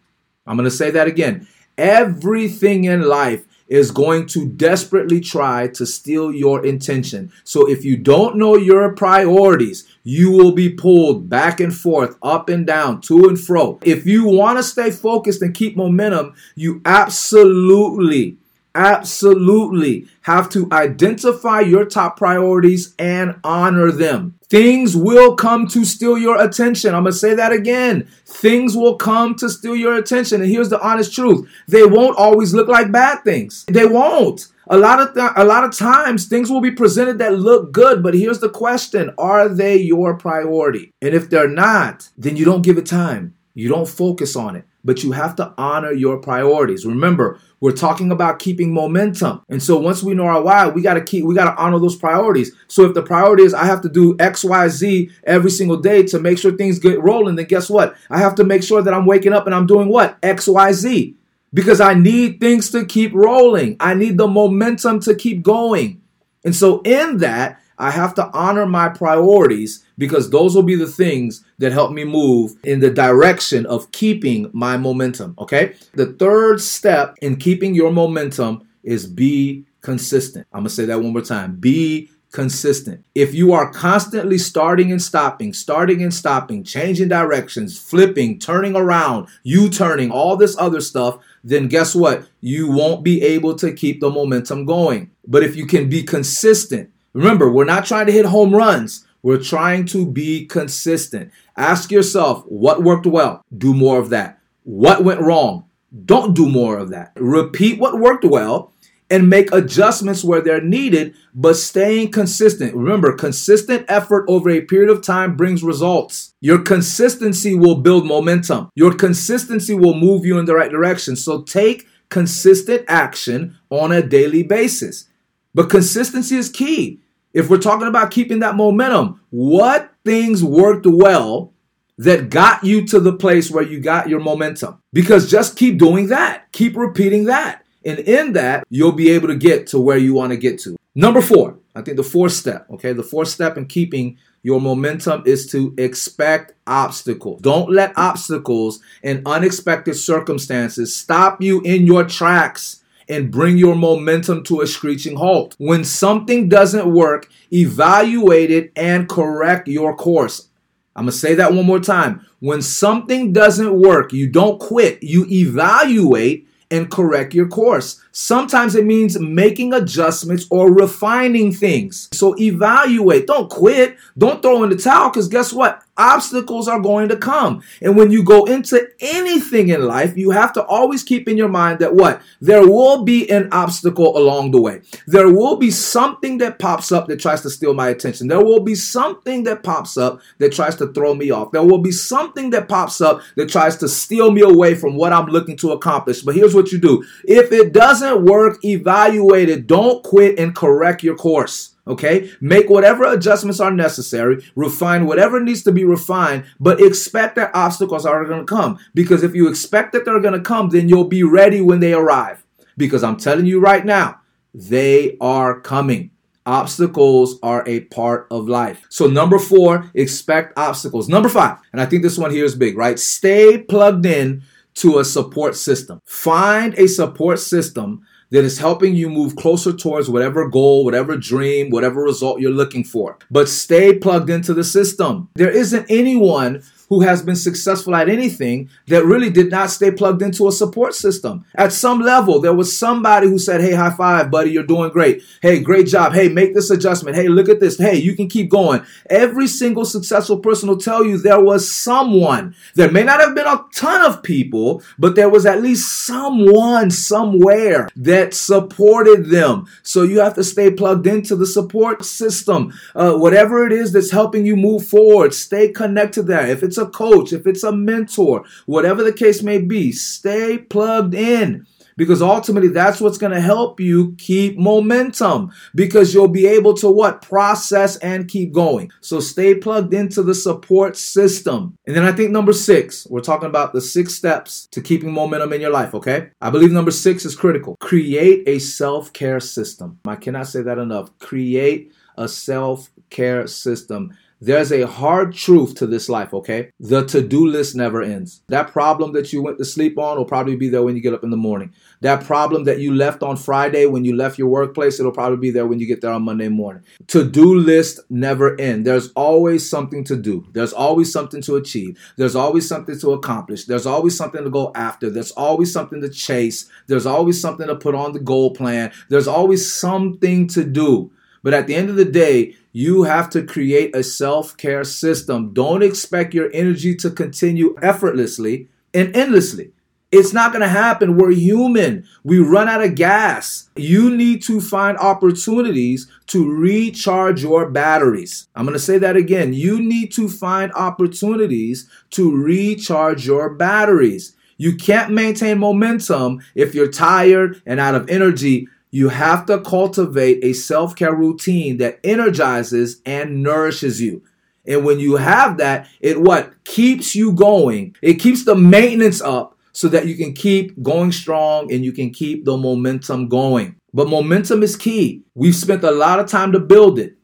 I'm 0.46 0.58
going 0.58 0.68
to 0.68 0.76
say 0.76 0.90
that 0.90 1.06
again. 1.06 1.48
Everything 1.78 2.84
in 2.84 3.00
life 3.00 3.46
is 3.74 3.90
going 3.90 4.24
to 4.24 4.46
desperately 4.46 5.20
try 5.20 5.66
to 5.66 5.84
steal 5.84 6.32
your 6.32 6.64
intention. 6.64 7.32
So 7.42 7.68
if 7.68 7.84
you 7.84 7.96
don't 7.96 8.36
know 8.36 8.56
your 8.56 8.92
priorities, 8.94 9.88
you 10.04 10.30
will 10.30 10.52
be 10.52 10.70
pulled 10.70 11.28
back 11.28 11.58
and 11.58 11.74
forth, 11.74 12.16
up 12.22 12.48
and 12.48 12.64
down, 12.64 13.00
to 13.02 13.28
and 13.28 13.38
fro. 13.38 13.80
If 13.82 14.06
you 14.06 14.26
want 14.26 14.58
to 14.58 14.62
stay 14.62 14.92
focused 14.92 15.42
and 15.42 15.52
keep 15.52 15.76
momentum, 15.76 16.34
you 16.54 16.82
absolutely 16.84 18.38
absolutely 18.74 20.08
have 20.22 20.48
to 20.50 20.68
identify 20.72 21.60
your 21.60 21.84
top 21.84 22.16
priorities 22.16 22.94
and 22.98 23.38
honor 23.44 23.92
them. 23.92 24.38
Things 24.48 24.96
will 24.96 25.36
come 25.36 25.66
to 25.68 25.84
steal 25.84 26.18
your 26.18 26.42
attention. 26.42 26.94
I'm 26.94 27.04
going 27.04 27.12
to 27.12 27.18
say 27.18 27.34
that 27.34 27.52
again. 27.52 28.08
Things 28.24 28.76
will 28.76 28.96
come 28.96 29.34
to 29.36 29.48
steal 29.48 29.76
your 29.76 29.96
attention. 29.96 30.40
And 30.40 30.50
here's 30.50 30.68
the 30.68 30.80
honest 30.80 31.14
truth. 31.14 31.48
They 31.66 31.84
won't 31.84 32.16
always 32.16 32.54
look 32.54 32.68
like 32.68 32.92
bad 32.92 33.24
things. 33.24 33.64
They 33.66 33.86
won't. 33.86 34.48
A 34.68 34.78
lot 34.78 34.98
of 34.98 35.12
th- 35.12 35.32
a 35.36 35.44
lot 35.44 35.64
of 35.64 35.76
times 35.76 36.26
things 36.26 36.50
will 36.50 36.62
be 36.62 36.70
presented 36.70 37.18
that 37.18 37.38
look 37.38 37.70
good, 37.70 38.02
but 38.02 38.14
here's 38.14 38.38
the 38.38 38.48
question, 38.48 39.12
are 39.18 39.46
they 39.46 39.76
your 39.76 40.14
priority? 40.16 40.90
And 41.02 41.14
if 41.14 41.28
they're 41.28 41.48
not, 41.48 42.08
then 42.16 42.38
you 42.38 42.46
don't 42.46 42.62
give 42.62 42.78
it 42.78 42.86
time. 42.86 43.34
You 43.52 43.68
don't 43.68 43.86
focus 43.86 44.36
on 44.36 44.56
it 44.56 44.64
but 44.84 45.02
you 45.02 45.12
have 45.12 45.34
to 45.36 45.52
honor 45.56 45.92
your 45.92 46.18
priorities. 46.18 46.84
Remember, 46.84 47.38
we're 47.60 47.72
talking 47.72 48.12
about 48.12 48.38
keeping 48.38 48.74
momentum. 48.74 49.42
And 49.48 49.62
so 49.62 49.78
once 49.78 50.02
we 50.02 50.14
know 50.14 50.26
our 50.26 50.42
why, 50.42 50.68
we 50.68 50.82
got 50.82 50.94
to 50.94 51.02
keep 51.02 51.24
we 51.24 51.34
got 51.34 51.54
to 51.54 51.60
honor 51.60 51.78
those 51.78 51.96
priorities. 51.96 52.54
So 52.68 52.84
if 52.84 52.94
the 52.94 53.02
priority 53.02 53.44
is 53.44 53.54
I 53.54 53.64
have 53.64 53.80
to 53.82 53.88
do 53.88 54.14
XYZ 54.16 55.10
every 55.24 55.50
single 55.50 55.78
day 55.78 56.02
to 56.04 56.18
make 56.18 56.38
sure 56.38 56.52
things 56.52 56.78
get 56.78 57.02
rolling, 57.02 57.36
then 57.36 57.46
guess 57.46 57.70
what? 57.70 57.96
I 58.10 58.18
have 58.18 58.34
to 58.36 58.44
make 58.44 58.62
sure 58.62 58.82
that 58.82 58.92
I'm 58.92 59.06
waking 59.06 59.32
up 59.32 59.46
and 59.46 59.54
I'm 59.54 59.66
doing 59.66 59.88
what? 59.88 60.20
XYZ. 60.20 61.14
Because 61.54 61.80
I 61.80 61.94
need 61.94 62.40
things 62.40 62.70
to 62.72 62.84
keep 62.84 63.14
rolling. 63.14 63.76
I 63.78 63.94
need 63.94 64.18
the 64.18 64.26
momentum 64.26 65.00
to 65.00 65.14
keep 65.14 65.42
going. 65.42 66.02
And 66.44 66.54
so 66.54 66.82
in 66.82 67.18
that, 67.18 67.60
I 67.78 67.90
have 67.90 68.14
to 68.14 68.30
honor 68.32 68.66
my 68.66 68.88
priorities 68.88 69.84
because 69.98 70.30
those 70.30 70.54
will 70.54 70.62
be 70.62 70.76
the 70.76 70.86
things 70.86 71.44
that 71.58 71.72
help 71.72 71.92
me 71.92 72.04
move 72.04 72.54
in 72.64 72.80
the 72.80 72.90
direction 72.90 73.66
of 73.66 73.90
keeping 73.92 74.50
my 74.52 74.76
momentum. 74.76 75.34
Okay. 75.38 75.74
The 75.94 76.12
third 76.14 76.60
step 76.60 77.16
in 77.20 77.36
keeping 77.36 77.74
your 77.74 77.92
momentum 77.92 78.66
is 78.82 79.06
be 79.06 79.64
consistent. 79.80 80.46
I'm 80.52 80.60
going 80.60 80.68
to 80.68 80.74
say 80.74 80.84
that 80.86 81.00
one 81.00 81.12
more 81.12 81.22
time. 81.22 81.56
Be 81.56 82.10
consistent. 82.34 83.04
If 83.14 83.32
you 83.32 83.52
are 83.52 83.70
constantly 83.70 84.38
starting 84.38 84.90
and 84.90 85.00
stopping, 85.00 85.52
starting 85.52 86.02
and 86.02 86.12
stopping, 86.12 86.64
changing 86.64 87.08
directions, 87.08 87.78
flipping, 87.78 88.40
turning 88.40 88.74
around, 88.74 89.28
U 89.44 89.70
turning, 89.70 90.10
all 90.10 90.36
this 90.36 90.58
other 90.58 90.80
stuff, 90.80 91.18
then 91.44 91.68
guess 91.68 91.94
what? 91.94 92.26
You 92.40 92.70
won't 92.72 93.04
be 93.04 93.22
able 93.22 93.54
to 93.56 93.72
keep 93.72 94.00
the 94.00 94.10
momentum 94.10 94.64
going. 94.64 95.12
But 95.26 95.44
if 95.44 95.54
you 95.54 95.64
can 95.64 95.88
be 95.88 96.02
consistent, 96.02 96.90
Remember, 97.14 97.50
we're 97.50 97.64
not 97.64 97.86
trying 97.86 98.06
to 98.06 98.12
hit 98.12 98.26
home 98.26 98.54
runs. 98.54 99.06
We're 99.22 99.42
trying 99.42 99.86
to 99.86 100.04
be 100.04 100.44
consistent. 100.44 101.32
Ask 101.56 101.90
yourself 101.90 102.44
what 102.46 102.82
worked 102.82 103.06
well. 103.06 103.42
Do 103.56 103.72
more 103.72 103.98
of 103.98 104.10
that. 104.10 104.38
What 104.64 105.04
went 105.04 105.20
wrong? 105.20 105.64
Don't 106.04 106.34
do 106.34 106.48
more 106.48 106.76
of 106.76 106.90
that. 106.90 107.12
Repeat 107.16 107.78
what 107.78 108.00
worked 108.00 108.24
well 108.24 108.72
and 109.10 109.30
make 109.30 109.52
adjustments 109.52 110.24
where 110.24 110.40
they're 110.40 110.60
needed, 110.60 111.14
but 111.34 111.56
staying 111.56 112.10
consistent. 112.10 112.74
Remember, 112.74 113.14
consistent 113.14 113.84
effort 113.88 114.24
over 114.28 114.50
a 114.50 114.62
period 114.62 114.90
of 114.90 115.02
time 115.02 115.36
brings 115.36 115.62
results. 115.62 116.34
Your 116.40 116.60
consistency 116.62 117.54
will 117.54 117.76
build 117.76 118.06
momentum. 118.06 118.70
Your 118.74 118.92
consistency 118.92 119.74
will 119.74 119.94
move 119.94 120.26
you 120.26 120.38
in 120.38 120.46
the 120.46 120.54
right 120.54 120.70
direction. 120.70 121.16
So 121.16 121.42
take 121.42 121.86
consistent 122.08 122.84
action 122.88 123.56
on 123.70 123.92
a 123.92 124.02
daily 124.02 124.42
basis. 124.42 125.08
But 125.54 125.70
consistency 125.70 126.36
is 126.36 126.50
key 126.50 127.00
if 127.34 127.50
we're 127.50 127.58
talking 127.58 127.88
about 127.88 128.12
keeping 128.12 128.38
that 128.38 128.54
momentum, 128.54 129.20
what 129.30 129.92
things 130.04 130.42
worked 130.42 130.86
well 130.86 131.52
that 131.98 132.30
got 132.30 132.64
you 132.64 132.86
to 132.86 133.00
the 133.00 133.12
place 133.12 133.50
where 133.50 133.64
you 133.64 133.80
got 133.80 134.08
your 134.08 134.20
momentum? 134.20 134.80
Because 134.92 135.30
just 135.30 135.56
keep 135.56 135.76
doing 135.76 136.06
that, 136.06 136.50
keep 136.52 136.76
repeating 136.76 137.24
that. 137.24 137.64
And 137.84 137.98
in 137.98 138.32
that, 138.32 138.66
you'll 138.70 138.92
be 138.92 139.10
able 139.10 139.28
to 139.28 139.36
get 139.36 139.66
to 139.68 139.80
where 139.80 139.98
you 139.98 140.14
want 140.14 140.30
to 140.30 140.38
get 140.38 140.58
to. 140.60 140.76
Number 140.94 141.20
four, 141.20 141.58
I 141.74 141.82
think 141.82 141.96
the 141.96 142.04
fourth 142.04 142.32
step, 142.32 142.70
okay, 142.70 142.92
the 142.92 143.02
fourth 143.02 143.28
step 143.28 143.58
in 143.58 143.66
keeping 143.66 144.16
your 144.44 144.60
momentum 144.60 145.24
is 145.26 145.46
to 145.48 145.74
expect 145.76 146.52
obstacles. 146.66 147.40
Don't 147.42 147.70
let 147.70 147.92
obstacles 147.96 148.80
and 149.02 149.22
unexpected 149.26 149.94
circumstances 149.94 150.94
stop 150.94 151.42
you 151.42 151.60
in 151.62 151.84
your 151.86 152.04
tracks 152.04 152.83
and 153.08 153.30
bring 153.30 153.56
your 153.56 153.74
momentum 153.74 154.42
to 154.44 154.60
a 154.60 154.66
screeching 154.66 155.16
halt. 155.16 155.54
When 155.58 155.84
something 155.84 156.48
doesn't 156.48 156.92
work, 156.92 157.28
evaluate 157.52 158.50
it 158.50 158.72
and 158.76 159.08
correct 159.08 159.68
your 159.68 159.96
course. 159.96 160.48
I'm 160.96 161.04
going 161.04 161.12
to 161.12 161.18
say 161.18 161.34
that 161.34 161.52
one 161.52 161.66
more 161.66 161.80
time. 161.80 162.26
When 162.40 162.62
something 162.62 163.32
doesn't 163.32 163.74
work, 163.74 164.12
you 164.12 164.28
don't 164.28 164.60
quit, 164.60 165.02
you 165.02 165.26
evaluate 165.30 166.46
and 166.70 166.90
correct 166.90 167.34
your 167.34 167.48
course. 167.48 168.03
Sometimes 168.16 168.76
it 168.76 168.84
means 168.84 169.18
making 169.18 169.72
adjustments 169.72 170.46
or 170.48 170.72
refining 170.72 171.52
things. 171.52 172.08
So 172.12 172.36
evaluate. 172.38 173.26
Don't 173.26 173.50
quit. 173.50 173.96
Don't 174.16 174.40
throw 174.40 174.62
in 174.62 174.70
the 174.70 174.76
towel 174.76 175.10
because 175.10 175.26
guess 175.26 175.52
what? 175.52 175.82
Obstacles 175.96 176.66
are 176.66 176.80
going 176.80 177.08
to 177.08 177.16
come. 177.16 177.62
And 177.80 177.96
when 177.96 178.10
you 178.10 178.24
go 178.24 178.44
into 178.44 178.88
anything 179.00 179.68
in 179.68 179.84
life, 179.86 180.16
you 180.16 180.30
have 180.30 180.52
to 180.54 180.64
always 180.64 181.02
keep 181.02 181.28
in 181.28 181.36
your 181.36 181.48
mind 181.48 181.78
that 181.80 181.94
what? 181.94 182.20
There 182.40 182.66
will 182.66 183.04
be 183.04 183.30
an 183.30 183.48
obstacle 183.52 184.16
along 184.16 184.50
the 184.50 184.60
way. 184.60 184.82
There 185.06 185.32
will 185.32 185.56
be 185.56 185.70
something 185.70 186.38
that 186.38 186.58
pops 186.58 186.90
up 186.90 187.06
that 187.08 187.20
tries 187.20 187.42
to 187.42 187.50
steal 187.50 187.74
my 187.74 187.88
attention. 187.88 188.28
There 188.28 188.44
will 188.44 188.60
be 188.60 188.74
something 188.74 189.44
that 189.44 189.62
pops 189.62 189.96
up 189.96 190.20
that 190.38 190.52
tries 190.52 190.76
to 190.76 190.92
throw 190.92 191.14
me 191.14 191.30
off. 191.30 191.52
There 191.52 191.62
will 191.62 191.78
be 191.78 191.92
something 191.92 192.50
that 192.50 192.68
pops 192.68 193.00
up 193.00 193.22
that 193.36 193.48
tries 193.48 193.76
to 193.78 193.88
steal 193.88 194.30
me 194.32 194.42
away 194.42 194.74
from 194.74 194.96
what 194.96 195.12
I'm 195.12 195.26
looking 195.26 195.56
to 195.58 195.72
accomplish. 195.72 196.22
But 196.22 196.34
here's 196.34 196.54
what 196.54 196.72
you 196.72 196.78
do. 196.78 197.04
If 197.24 197.52
it 197.52 197.72
doesn't 197.72 198.03
work, 198.12 198.64
evaluate 198.64 199.48
it. 199.48 199.66
Don't 199.66 200.02
quit 200.02 200.38
and 200.38 200.54
correct 200.54 201.02
your 201.02 201.16
course. 201.16 201.74
Okay, 201.86 202.30
make 202.40 202.70
whatever 202.70 203.04
adjustments 203.04 203.60
are 203.60 203.70
necessary, 203.70 204.42
refine 204.56 205.04
whatever 205.04 205.38
needs 205.38 205.62
to 205.64 205.72
be 205.72 205.84
refined, 205.84 206.46
but 206.58 206.80
expect 206.80 207.36
that 207.36 207.50
obstacles 207.54 208.06
are 208.06 208.24
going 208.24 208.40
to 208.40 208.46
come. 208.46 208.78
Because 208.94 209.22
if 209.22 209.34
you 209.34 209.48
expect 209.48 209.92
that 209.92 210.06
they're 210.06 210.20
going 210.20 210.32
to 210.32 210.40
come, 210.40 210.70
then 210.70 210.88
you'll 210.88 211.04
be 211.04 211.22
ready 211.22 211.60
when 211.60 211.80
they 211.80 211.92
arrive. 211.92 212.42
Because 212.78 213.04
I'm 213.04 213.18
telling 213.18 213.44
you 213.44 213.60
right 213.60 213.84
now, 213.84 214.20
they 214.54 215.18
are 215.20 215.60
coming. 215.60 216.10
Obstacles 216.46 217.38
are 217.42 217.62
a 217.66 217.80
part 217.80 218.28
of 218.30 218.48
life. 218.48 218.84
So, 218.88 219.06
number 219.06 219.38
four, 219.38 219.90
expect 219.94 220.58
obstacles. 220.58 221.08
Number 221.08 221.28
five, 221.28 221.58
and 221.72 221.80
I 221.80 221.86
think 221.86 222.02
this 222.02 222.18
one 222.18 222.30
here 222.30 222.44
is 222.44 222.54
big, 222.54 222.78
right? 222.78 222.98
Stay 222.98 223.58
plugged 223.58 224.06
in 224.06 224.42
to 224.74 224.98
a 224.98 225.04
support 225.04 225.56
system. 225.56 226.00
Find 226.04 226.74
a 226.74 226.86
support 226.86 227.38
system 227.38 228.06
that 228.30 228.44
is 228.44 228.58
helping 228.58 228.94
you 228.96 229.08
move 229.08 229.36
closer 229.36 229.72
towards 229.72 230.10
whatever 230.10 230.48
goal, 230.48 230.84
whatever 230.84 231.16
dream, 231.16 231.70
whatever 231.70 232.02
result 232.02 232.40
you're 232.40 232.50
looking 232.50 232.82
for. 232.82 233.16
But 233.30 233.48
stay 233.48 233.96
plugged 233.96 234.28
into 234.30 234.54
the 234.54 234.64
system. 234.64 235.28
There 235.34 235.50
isn't 235.50 235.86
anyone 235.88 236.62
who 236.88 237.00
has 237.00 237.22
been 237.22 237.36
successful 237.36 237.94
at 237.94 238.08
anything 238.08 238.68
that 238.88 239.04
really 239.04 239.30
did 239.30 239.50
not 239.50 239.70
stay 239.70 239.90
plugged 239.90 240.22
into 240.22 240.46
a 240.48 240.52
support 240.52 240.94
system. 240.94 241.44
At 241.54 241.72
some 241.72 242.00
level, 242.00 242.40
there 242.40 242.54
was 242.54 242.76
somebody 242.76 243.28
who 243.28 243.38
said, 243.38 243.60
Hey, 243.60 243.72
high 243.72 243.90
five, 243.90 244.30
buddy, 244.30 244.50
you're 244.50 244.62
doing 244.62 244.90
great. 244.90 245.22
Hey, 245.40 245.60
great 245.60 245.86
job. 245.86 246.12
Hey, 246.12 246.28
make 246.28 246.54
this 246.54 246.70
adjustment. 246.70 247.16
Hey, 247.16 247.28
look 247.28 247.48
at 247.48 247.60
this. 247.60 247.78
Hey, 247.78 247.96
you 247.96 248.14
can 248.14 248.28
keep 248.28 248.50
going. 248.50 248.82
Every 249.08 249.46
single 249.46 249.84
successful 249.84 250.38
person 250.38 250.68
will 250.68 250.76
tell 250.76 251.04
you 251.04 251.18
there 251.18 251.42
was 251.42 251.72
someone. 251.72 252.54
There 252.74 252.90
may 252.90 253.02
not 253.02 253.20
have 253.20 253.34
been 253.34 253.46
a 253.46 253.64
ton 253.74 254.04
of 254.04 254.22
people, 254.22 254.82
but 254.98 255.14
there 255.14 255.28
was 255.28 255.46
at 255.46 255.62
least 255.62 256.04
someone 256.04 256.90
somewhere 256.90 257.88
that 257.96 258.34
supported 258.34 259.26
them. 259.30 259.66
So 259.82 260.02
you 260.02 260.20
have 260.20 260.34
to 260.34 260.44
stay 260.44 260.70
plugged 260.70 261.06
into 261.06 261.36
the 261.36 261.46
support 261.46 262.04
system. 262.04 262.72
Uh, 262.94 263.14
whatever 263.14 263.66
it 263.66 263.72
is 263.72 263.92
that's 263.92 264.10
helping 264.10 264.44
you 264.44 264.56
move 264.56 264.86
forward, 264.86 265.34
stay 265.34 265.70
connected 265.70 266.24
there. 266.26 266.46
If 266.46 266.62
it's 266.62 266.73
it's 266.74 266.88
a 266.88 266.90
coach, 266.90 267.32
if 267.32 267.46
it's 267.46 267.62
a 267.62 267.72
mentor, 267.72 268.44
whatever 268.66 269.04
the 269.04 269.12
case 269.12 269.42
may 269.42 269.58
be, 269.58 269.92
stay 269.92 270.58
plugged 270.58 271.14
in. 271.14 271.66
Because 271.96 272.20
ultimately 272.20 272.70
that's 272.70 273.00
what's 273.00 273.18
going 273.18 273.32
to 273.32 273.40
help 273.40 273.78
you 273.78 274.16
keep 274.18 274.58
momentum. 274.58 275.52
Because 275.76 276.12
you'll 276.12 276.26
be 276.26 276.44
able 276.44 276.74
to 276.74 276.90
what? 276.90 277.22
Process 277.22 277.96
and 277.98 278.26
keep 278.26 278.52
going. 278.52 278.90
So 279.00 279.20
stay 279.20 279.54
plugged 279.54 279.94
into 279.94 280.24
the 280.24 280.34
support 280.34 280.96
system. 280.96 281.78
And 281.86 281.94
then 281.94 282.02
i 282.02 282.10
think 282.10 282.32
number 282.32 282.52
six 282.52 283.06
we're 283.08 283.20
talking 283.20 283.48
about 283.48 283.72
the 283.72 283.80
six 283.80 284.14
steps 284.16 284.66
to 284.72 284.80
keeping 284.80 285.12
momentum 285.12 285.52
in 285.52 285.60
your 285.60 285.70
life 285.70 285.94
okay? 285.94 286.30
I 286.40 286.50
believe 286.50 286.72
number 286.72 286.90
six 286.90 287.24
is 287.24 287.36
critical. 287.36 287.76
Create 287.78 288.42
a 288.48 288.58
self-care 288.58 289.38
system. 289.38 290.00
I 290.04 290.16
cannot 290.16 290.48
say 290.48 290.62
that 290.62 290.78
enough. 290.78 291.16
Create 291.20 291.92
a 292.16 292.26
self 292.26 292.90
care 293.10 293.46
system. 293.46 294.16
There's 294.44 294.72
a 294.72 294.86
hard 294.86 295.32
truth 295.32 295.74
to 295.76 295.86
this 295.86 296.10
life, 296.10 296.34
okay? 296.34 296.70
The 296.78 297.06
to 297.06 297.22
do 297.22 297.46
list 297.46 297.74
never 297.74 298.02
ends. 298.02 298.42
That 298.48 298.70
problem 298.70 299.12
that 299.14 299.32
you 299.32 299.40
went 299.40 299.56
to 299.56 299.64
sleep 299.64 299.98
on 299.98 300.18
will 300.18 300.26
probably 300.26 300.54
be 300.54 300.68
there 300.68 300.82
when 300.82 300.94
you 300.94 301.00
get 301.00 301.14
up 301.14 301.24
in 301.24 301.30
the 301.30 301.36
morning. 301.38 301.72
That 302.02 302.24
problem 302.24 302.64
that 302.64 302.78
you 302.78 302.92
left 302.92 303.22
on 303.22 303.38
Friday 303.38 303.86
when 303.86 304.04
you 304.04 304.14
left 304.14 304.38
your 304.38 304.48
workplace, 304.48 305.00
it'll 305.00 305.12
probably 305.12 305.38
be 305.38 305.50
there 305.50 305.66
when 305.66 305.78
you 305.78 305.86
get 305.86 306.02
there 306.02 306.10
on 306.10 306.24
Monday 306.24 306.48
morning. 306.48 306.82
To 307.06 307.24
do 307.24 307.54
list 307.54 308.00
never 308.10 308.60
end. 308.60 308.86
There's 308.86 309.10
always 309.12 309.66
something 309.66 310.04
to 310.04 310.16
do, 310.16 310.46
there's 310.52 310.74
always 310.74 311.10
something 311.10 311.40
to 311.40 311.56
achieve, 311.56 311.98
there's 312.18 312.36
always 312.36 312.68
something 312.68 312.98
to 312.98 313.12
accomplish, 313.12 313.64
there's 313.64 313.86
always 313.86 314.14
something 314.14 314.44
to 314.44 314.50
go 314.50 314.72
after, 314.74 315.08
there's 315.08 315.32
always 315.32 315.72
something 315.72 316.02
to 316.02 316.10
chase, 316.10 316.68
there's 316.86 317.06
always 317.06 317.40
something 317.40 317.66
to 317.66 317.76
put 317.76 317.94
on 317.94 318.12
the 318.12 318.20
goal 318.20 318.52
plan, 318.52 318.92
there's 319.08 319.26
always 319.26 319.72
something 319.72 320.46
to 320.48 320.64
do. 320.64 321.10
But 321.42 321.52
at 321.52 321.66
the 321.66 321.74
end 321.74 321.90
of 321.90 321.96
the 321.96 322.06
day, 322.06 322.56
you 322.74 323.04
have 323.04 323.30
to 323.30 323.46
create 323.46 323.94
a 323.94 324.02
self 324.02 324.56
care 324.56 324.84
system. 324.84 325.54
Don't 325.54 325.82
expect 325.82 326.34
your 326.34 326.50
energy 326.52 326.94
to 326.96 327.10
continue 327.10 327.76
effortlessly 327.80 328.68
and 328.92 329.16
endlessly. 329.16 329.70
It's 330.10 330.32
not 330.32 330.52
going 330.52 330.62
to 330.62 330.68
happen. 330.68 331.16
We're 331.16 331.32
human. 331.32 332.06
We 332.24 332.38
run 332.38 332.68
out 332.68 332.82
of 332.82 332.96
gas. 332.96 333.70
You 333.76 334.14
need 334.14 334.42
to 334.44 334.60
find 334.60 334.98
opportunities 334.98 336.10
to 336.28 336.50
recharge 336.50 337.42
your 337.42 337.70
batteries. 337.70 338.48
I'm 338.56 338.64
going 338.64 338.74
to 338.74 338.80
say 338.80 338.98
that 338.98 339.16
again. 339.16 339.52
You 339.54 339.80
need 339.80 340.12
to 340.12 340.28
find 340.28 340.72
opportunities 340.72 341.88
to 342.10 342.36
recharge 342.36 343.24
your 343.24 343.54
batteries. 343.54 344.36
You 344.56 344.76
can't 344.76 345.12
maintain 345.12 345.58
momentum 345.58 346.42
if 346.54 346.74
you're 346.74 346.90
tired 346.90 347.62
and 347.66 347.78
out 347.78 347.94
of 347.94 348.08
energy 348.08 348.68
you 348.94 349.08
have 349.08 349.44
to 349.44 349.60
cultivate 349.60 350.38
a 350.44 350.52
self 350.52 350.94
care 350.94 351.12
routine 351.12 351.78
that 351.78 351.98
energizes 352.04 353.02
and 353.04 353.42
nourishes 353.42 354.00
you. 354.00 354.22
And 354.68 354.84
when 354.84 355.00
you 355.00 355.16
have 355.16 355.56
that, 355.56 355.88
it 356.00 356.20
what 356.20 356.52
keeps 356.62 357.16
you 357.16 357.32
going. 357.32 357.96
It 358.02 358.20
keeps 358.20 358.44
the 358.44 358.54
maintenance 358.54 359.20
up 359.20 359.58
so 359.72 359.88
that 359.88 360.06
you 360.06 360.14
can 360.14 360.32
keep 360.32 360.80
going 360.80 361.10
strong 361.10 361.72
and 361.72 361.84
you 361.84 361.90
can 361.90 362.10
keep 362.10 362.44
the 362.44 362.56
momentum 362.56 363.28
going. 363.28 363.74
But 363.92 364.08
momentum 364.08 364.62
is 364.62 364.76
key. 364.76 365.24
We've 365.34 365.56
spent 365.56 365.82
a 365.82 365.90
lot 365.90 366.20
of 366.20 366.28
time 366.28 366.52
to 366.52 366.60
build 366.60 367.00
it, 367.00 367.18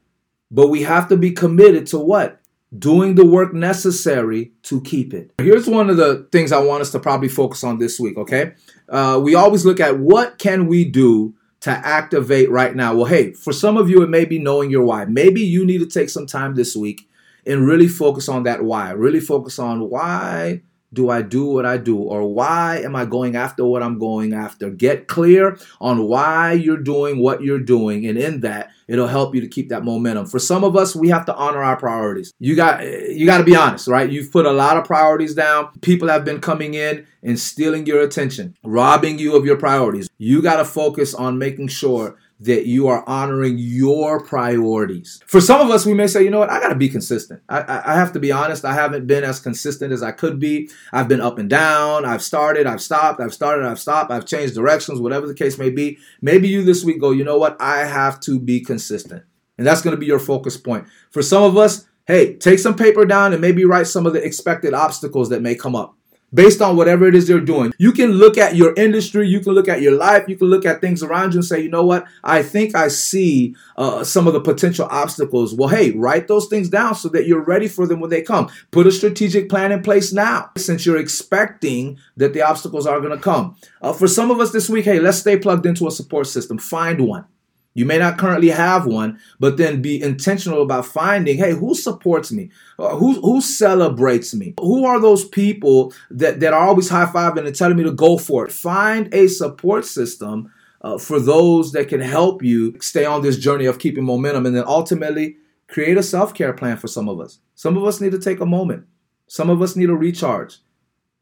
but 0.51 0.71
we 0.71 0.83
have 0.83 1.09
to 1.11 1.17
be 1.17 1.31
committed 1.31 1.87
to 1.89 2.01
what? 2.01 2.41
Doing 2.77 3.15
the 3.15 3.25
work 3.25 3.55
necessary 3.55 4.51
to 4.65 4.81
keep 4.81 5.15
it. 5.15 5.31
Here's 5.39 5.69
one 5.69 5.89
of 5.89 5.99
the 5.99 6.27
things 6.33 6.51
I 6.51 6.59
want 6.59 6.83
us 6.83 6.91
to 6.91 6.99
probably 6.99 7.29
focus 7.29 7.63
on 7.63 7.79
this 7.79 8.01
week, 8.01 8.19
okay? 8.19 8.55
Uh, 8.89 9.21
we 9.23 9.37
always 9.37 9.65
look 9.65 9.79
at 9.79 10.01
what 10.01 10.41
can 10.41 10.67
we 10.67 10.85
do 10.85 11.37
to 11.61 11.71
activate 11.71 12.51
right 12.51 12.75
now? 12.75 12.95
Well, 12.95 13.07
hey, 13.07 13.33
for 13.33 13.53
some 13.53 13.77
of 13.77 13.89
you, 13.91 14.03
it 14.03 14.09
may 14.09 14.25
be 14.25 14.39
knowing 14.39 14.71
your 14.71 14.85
why. 14.85 15.05
Maybe 15.05 15.43
you 15.43 15.65
need 15.65 15.79
to 15.79 15.87
take 15.87 16.09
some 16.11 16.27
time 16.27 16.55
this 16.55 16.75
week 16.75 17.09
and 17.47 17.67
really 17.67 17.89
focus 17.89 18.29
on 18.29 18.45
that 18.45 18.63
why. 18.63 18.91
Really 18.93 19.21
focus 19.21 19.59
on 19.59 19.89
why 19.89 20.63
do 20.93 21.11
I 21.11 21.23
do 21.23 21.47
what 21.47 21.65
I 21.65 21.77
do? 21.77 21.99
Or 21.99 22.27
why 22.27 22.79
am 22.79 22.97
I 22.97 23.05
going 23.05 23.37
after 23.37 23.65
what 23.65 23.83
I'm 23.83 23.99
going 23.99 24.33
after? 24.33 24.71
Get 24.71 25.07
clear 25.07 25.59
on 25.81 26.05
why 26.05 26.53
you're 26.53 26.77
doing 26.77 27.19
what 27.19 27.43
you're 27.43 27.61
doing. 27.61 28.07
And 28.07 28.19
in 28.19 28.41
that, 28.41 28.71
it'll 28.89 29.07
help 29.07 29.35
you 29.35 29.41
to 29.41 29.49
keep 29.49 29.69
that 29.69 29.85
momentum. 29.85 30.27
For 30.27 30.39
some 30.39 30.65
of 30.65 30.77
us, 30.77 30.97
we 30.97 31.09
have 31.09 31.25
to 31.27 31.35
honor 31.35 31.63
our 31.63 31.77
priorities. 31.77 32.33
You 32.41 32.57
got 32.57 32.85
you 32.85 33.25
got 33.27 33.39
to 33.39 33.45
be 33.45 33.57
honest, 33.57 33.87
right? 33.87 34.11
You've 34.11 34.33
put 34.33 34.47
a 34.47 34.53
lot 34.53 34.77
of 34.77 34.85
priorities 34.85 35.35
down. 35.35 35.71
People 35.81 36.09
have 36.09 36.25
been 36.25 36.41
coming 36.41 36.75
in 36.75 37.07
and 37.23 37.39
stealing 37.39 37.87
your 37.87 38.01
attention, 38.01 38.57
robbing 38.65 39.19
you 39.19 39.37
of 39.37 39.45
your 39.45 39.57
priorities. 39.57 40.09
You 40.19 40.43
got 40.43 40.57
to 40.57 40.65
focus 40.65 41.15
on 41.15 41.39
making 41.39 41.69
sure 41.69 42.17
that 42.41 42.67
you 42.67 42.89
are 42.89 43.07
honoring 43.07 43.57
your 43.59 44.25
priorities. 44.25 45.21
For 45.27 45.41
some 45.41 45.61
of 45.61 45.71
us, 45.71 45.85
we 45.85 45.93
may 45.93 46.07
say, 46.07 46.25
you 46.25 46.31
know 46.31 46.39
what, 46.39 46.51
I 46.51 46.59
got 46.59 46.71
to 46.71 46.75
be 46.75 46.89
consistent. 46.89 47.43
I, 47.49 47.83
I, 47.85 47.95
have 47.95 48.13
to 48.15 48.19
be 48.19 48.33
honest. 48.33 48.65
I 48.65 48.73
haven't 48.73 49.07
been 49.07 49.25
as 49.25 49.41
consistent 49.41 49.93
as 49.93 50.03
I 50.03 50.13
could 50.13 50.41
be. 50.41 50.71
I've 50.93 51.09
been 51.09 51.21
up 51.21 51.39
and 51.39 51.51
down. 51.51 52.07
I've 52.07 52.23
started, 52.23 52.67
I've 52.67 52.81
stopped, 52.81 53.21
I've 53.21 53.35
started, 53.35 53.67
I've 53.67 53.79
stopped, 53.79 54.11
I've 54.11 54.25
changed 54.25 54.55
directions, 54.55 55.01
whatever 55.01 55.27
the 55.27 55.35
case 55.35 55.59
may 55.59 55.69
be. 55.69 55.99
Maybe 56.23 56.49
you 56.49 56.63
this 56.65 56.83
week 56.83 56.99
go, 57.01 57.11
you 57.11 57.25
know 57.25 57.37
what, 57.37 57.61
I 57.61 57.85
have 57.85 58.21
to 58.21 58.41
be 58.41 58.61
consistent. 58.61 59.23
And 59.59 59.67
that's 59.67 59.83
going 59.83 59.95
to 59.95 60.01
be 60.01 60.07
your 60.07 60.19
focus 60.19 60.57
point. 60.57 60.87
For 61.11 61.21
some 61.21 61.43
of 61.43 61.59
us, 61.59 61.87
hey, 62.07 62.37
take 62.37 62.59
some 62.59 62.75
paper 62.75 63.05
down 63.05 63.33
and 63.33 63.43
maybe 63.43 63.67
write 63.67 63.87
some 63.87 64.07
of 64.07 64.15
the 64.15 64.25
expected 64.25 64.73
obstacles 64.73 65.29
that 65.29 65.43
may 65.43 65.55
come 65.55 65.77
up 65.77 65.95
based 66.33 66.61
on 66.63 66.77
whatever 66.77 67.07
it 67.07 67.15
is 67.15 67.27
they're 67.27 67.41
doing. 67.41 67.73
You 67.79 67.93
can 67.93 68.13
look 68.13 68.39
at 68.39 68.57
your 68.57 68.75
industry, 68.75 69.29
you 69.29 69.41
can 69.41 69.53
look 69.53 69.69
at 69.69 69.83
your 69.83 69.97
life, 69.97 70.29
you 70.29 70.37
can 70.37 70.49
look 70.49 70.65
at 70.65 70.81
things 70.81 71.03
around 71.03 71.33
you 71.33 71.39
and 71.39 71.45
say, 71.45 71.61
you 71.61 71.69
know 71.69 71.85
what? 71.85 72.05
I 72.23 72.43
think 72.43 72.75
I 72.75 72.89
see 72.89 73.57
uh, 73.77 74.05
some 74.05 74.27
of 74.27 74.33
the 74.33 74.41
potential 74.41 74.87
obstacles. 74.91 75.55
Well, 75.55 75.69
hey, 75.69 75.93
write 75.93 76.29
those 76.29 76.47
things 76.47 76.69
down 76.69 76.95
so 76.95 77.09
that 77.11 77.27
you're 77.27 77.45
ready 77.45 77.69
for 77.69 77.87
them 77.87 78.01
when 78.01 78.11
they 78.11 78.23
come. 78.23 78.51
Put 78.71 78.87
a 78.87 78.93
strategic 78.93 79.49
plan 79.49 79.73
in 79.73 79.83
place 79.83 80.13
now 80.13 80.51
since 80.57 80.87
you're 80.87 80.99
expecting 80.99 81.99
that 82.17 82.33
the 82.33 82.43
obstacles 82.43 82.87
are 82.87 83.01
going 83.01 83.17
to 83.17 83.23
come. 83.23 83.57
Uh, 83.83 83.93
for 83.93 84.07
some 84.07 84.31
of 84.31 84.41
us 84.41 84.53
this 84.53 84.69
week, 84.69 84.85
hey, 84.85 85.01
let's 85.01 85.19
stay 85.19 85.39
plugged 85.39 85.67
into 85.67 85.87
a 85.87 85.91
support 85.91 86.27
system. 86.27 86.59
Find 86.59 87.01
one. 87.01 87.27
You 87.75 87.85
may 87.85 87.99
not 87.99 88.19
currently 88.19 88.49
have 88.49 88.87
one, 88.87 89.21
but 89.39 89.57
then 89.57 89.81
be 89.81 90.03
intentional 90.03 90.63
about 90.63 90.87
finding, 90.87 91.39
hey, 91.39 91.53
who 91.53 91.75
supports 91.75 92.33
me? 92.33 92.51
Uh, 92.79 92.97
who, 92.97 93.21
who 93.21 93.41
celebrates 93.41 94.35
me? 94.35 94.55
Who 94.59 94.85
are 94.85 95.01
those 95.01 95.25
people 95.25 95.93
that, 96.11 96.41
that 96.41 96.53
are 96.53 96.67
always 96.67 96.89
high 96.89 97.07
fiving 97.07 97.47
and 97.47 97.55
telling 97.55 97.77
me 97.77 97.85
to 97.85 97.93
go 97.93 98.19
for 98.19 98.45
it? 98.45 98.53
Find 98.53 99.13
a 99.15 99.29
support 99.29 99.85
system 99.85 100.53
uh, 100.83 100.99
for 100.99 101.21
those 101.21 101.73
that 101.73 101.89
can 101.89 102.01
help 102.01 102.43
you 102.43 102.77
stay 102.81 103.05
on 103.05 103.23
this 103.23 103.39
journey 103.39 103.67
of 103.67 103.79
keeping 103.79 104.05
momentum. 104.05 104.47
And 104.47 104.57
then 104.57 104.65
ultimately, 104.67 105.37
create 105.69 105.97
a 105.97 106.03
self 106.03 106.35
care 106.35 106.53
plan 106.53 106.77
for 106.77 106.89
some 106.89 107.09
of 107.09 107.21
us. 107.21 107.39
Some 107.55 107.77
of 107.77 107.85
us 107.85 108.01
need 108.01 108.13
to 108.13 108.19
take 108.19 108.41
a 108.41 108.47
moment, 108.47 108.87
some 109.27 109.49
of 109.49 109.63
us 109.63 109.77
need 109.77 109.91
a 109.91 109.95
recharge. 109.95 110.59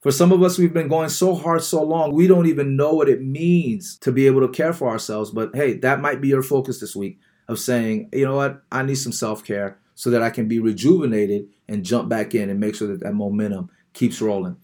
For 0.01 0.13
some 0.13 0.31
of 0.31 0.43
us, 0.43 0.59
we've 0.59 0.73
been 0.73 0.89
going 0.89 1.09
so 1.09 1.35
hard 1.35 1.63
so 1.63 1.83
long, 1.83 2.13
we 2.13 2.29
don't 2.29 2.47
even 2.47 2.77
know 2.77 2.95
what 2.95 3.09
it 3.09 3.23
means 3.23 3.99
to 3.99 4.13
be 4.13 4.27
able 4.27 4.41
to 4.43 4.49
care 4.49 4.73
for 4.73 4.89
ourselves. 4.89 5.31
But 5.31 5.55
hey, 5.55 5.75
that 5.79 6.01
might 6.01 6.21
be 6.21 6.29
your 6.29 6.43
focus 6.43 6.79
this 6.79 6.95
week 6.95 7.19
of 7.49 7.59
saying, 7.59 8.11
you 8.13 8.25
know 8.25 8.37
what, 8.37 8.63
I 8.71 8.83
need 8.83 8.95
some 8.97 9.13
self 9.13 9.45
care 9.45 9.79
so 9.95 10.11
that 10.11 10.23
I 10.23 10.31
can 10.31 10.47
be 10.47 10.61
rejuvenated 10.61 11.49
and 11.69 11.85
jump 11.85 12.09
back 12.09 12.35
in 12.35 12.49
and 12.49 12.61
make 12.61 12.77
sure 12.77 12.87
that 12.89 13.01
that 13.01 13.15
momentum 13.15 13.71
keeps 13.93 14.21
rolling. 14.21 14.57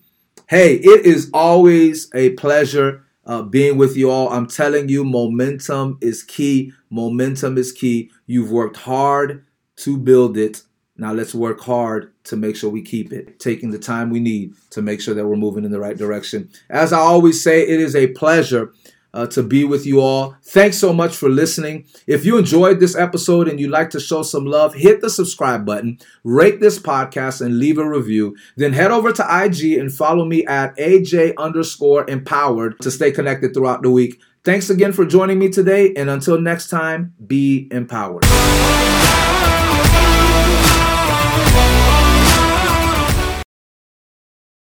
Hey, 0.49 0.77
it 0.77 1.05
is 1.05 1.31
always 1.35 2.09
a 2.14 2.31
pleasure 2.31 3.05
uh, 3.27 3.42
being 3.42 3.77
with 3.77 3.97
you 3.97 4.11
all. 4.11 4.29
I'm 4.29 4.47
telling 4.47 4.88
you, 4.88 5.05
momentum 5.05 5.99
is 6.01 6.23
key. 6.23 6.73
Momentum 6.90 7.59
is 7.59 7.73
key. 7.73 8.12
You've 8.27 8.53
worked 8.53 8.77
hard 8.77 9.44
to 9.77 9.99
build 9.99 10.37
it. 10.37 10.62
Now 10.96 11.12
let's 11.12 11.35
work 11.35 11.61
hard 11.61 12.12
to 12.24 12.37
make 12.37 12.57
sure 12.57 12.70
we 12.70 12.83
keep 12.83 13.12
it, 13.12 13.40
taking 13.40 13.70
the 13.70 13.78
time 13.78 14.11
we 14.11 14.20
need 14.20 14.54
to 14.70 14.83
make 14.83 15.00
sure 15.00 15.14
that 15.14 15.26
we're 15.26 15.37
moving 15.37 15.64
in 15.64 15.72
the 15.72 15.80
right 15.80 15.96
direction. 15.96 16.50
As 16.70 16.92
I 16.92 16.98
always 16.98 17.42
say, 17.42 17.62
it 17.62 17.80
is 17.80 17.96
a 17.96 18.09
pleasure 18.09 18.72
uh, 19.14 19.26
to 19.28 19.42
be 19.42 19.64
with 19.64 19.87
you 19.87 20.00
all. 20.00 20.37
Thanks 20.42 20.76
so 20.76 20.92
much 20.92 21.16
for 21.16 21.28
listening. 21.28 21.87
If 22.07 22.24
you 22.24 22.37
enjoyed 22.37 22.80
this 22.80 22.96
episode 22.96 23.48
and 23.48 23.59
you'd 23.59 23.70
like 23.70 23.90
to 23.90 24.00
show 24.00 24.22
some 24.22 24.44
love, 24.44 24.74
hit 24.74 25.00
the 25.00 25.09
subscribe 25.09 25.64
button, 25.64 25.98
rate 26.24 26.61
this 26.61 26.78
podcast, 26.78 27.40
and 27.40 27.59
leave 27.59 27.78
a 27.78 27.88
review. 27.88 28.37
Then 28.57 28.72
head 28.72 28.90
over 28.90 29.12
to 29.12 29.44
IG 29.44 29.78
and 29.78 29.92
follow 29.92 30.24
me 30.24 30.44
at 30.46 30.76
AJ 30.76 31.35
underscore 31.38 32.09
empowered 32.11 32.80
to 32.80 32.90
stay 32.90 33.12
connected 33.12 33.54
throughout 33.54 33.83
the 33.83 33.90
week. 33.90 34.20
Thanks 34.42 34.68
again 34.68 34.92
for 34.92 35.07
joining 35.07 35.38
me 35.38 35.48
today, 35.48 35.94
and 35.96 36.11
until 36.11 36.38
next 36.38 36.68
time, 36.68 37.14
be 37.26 37.66
empowered. 37.70 38.24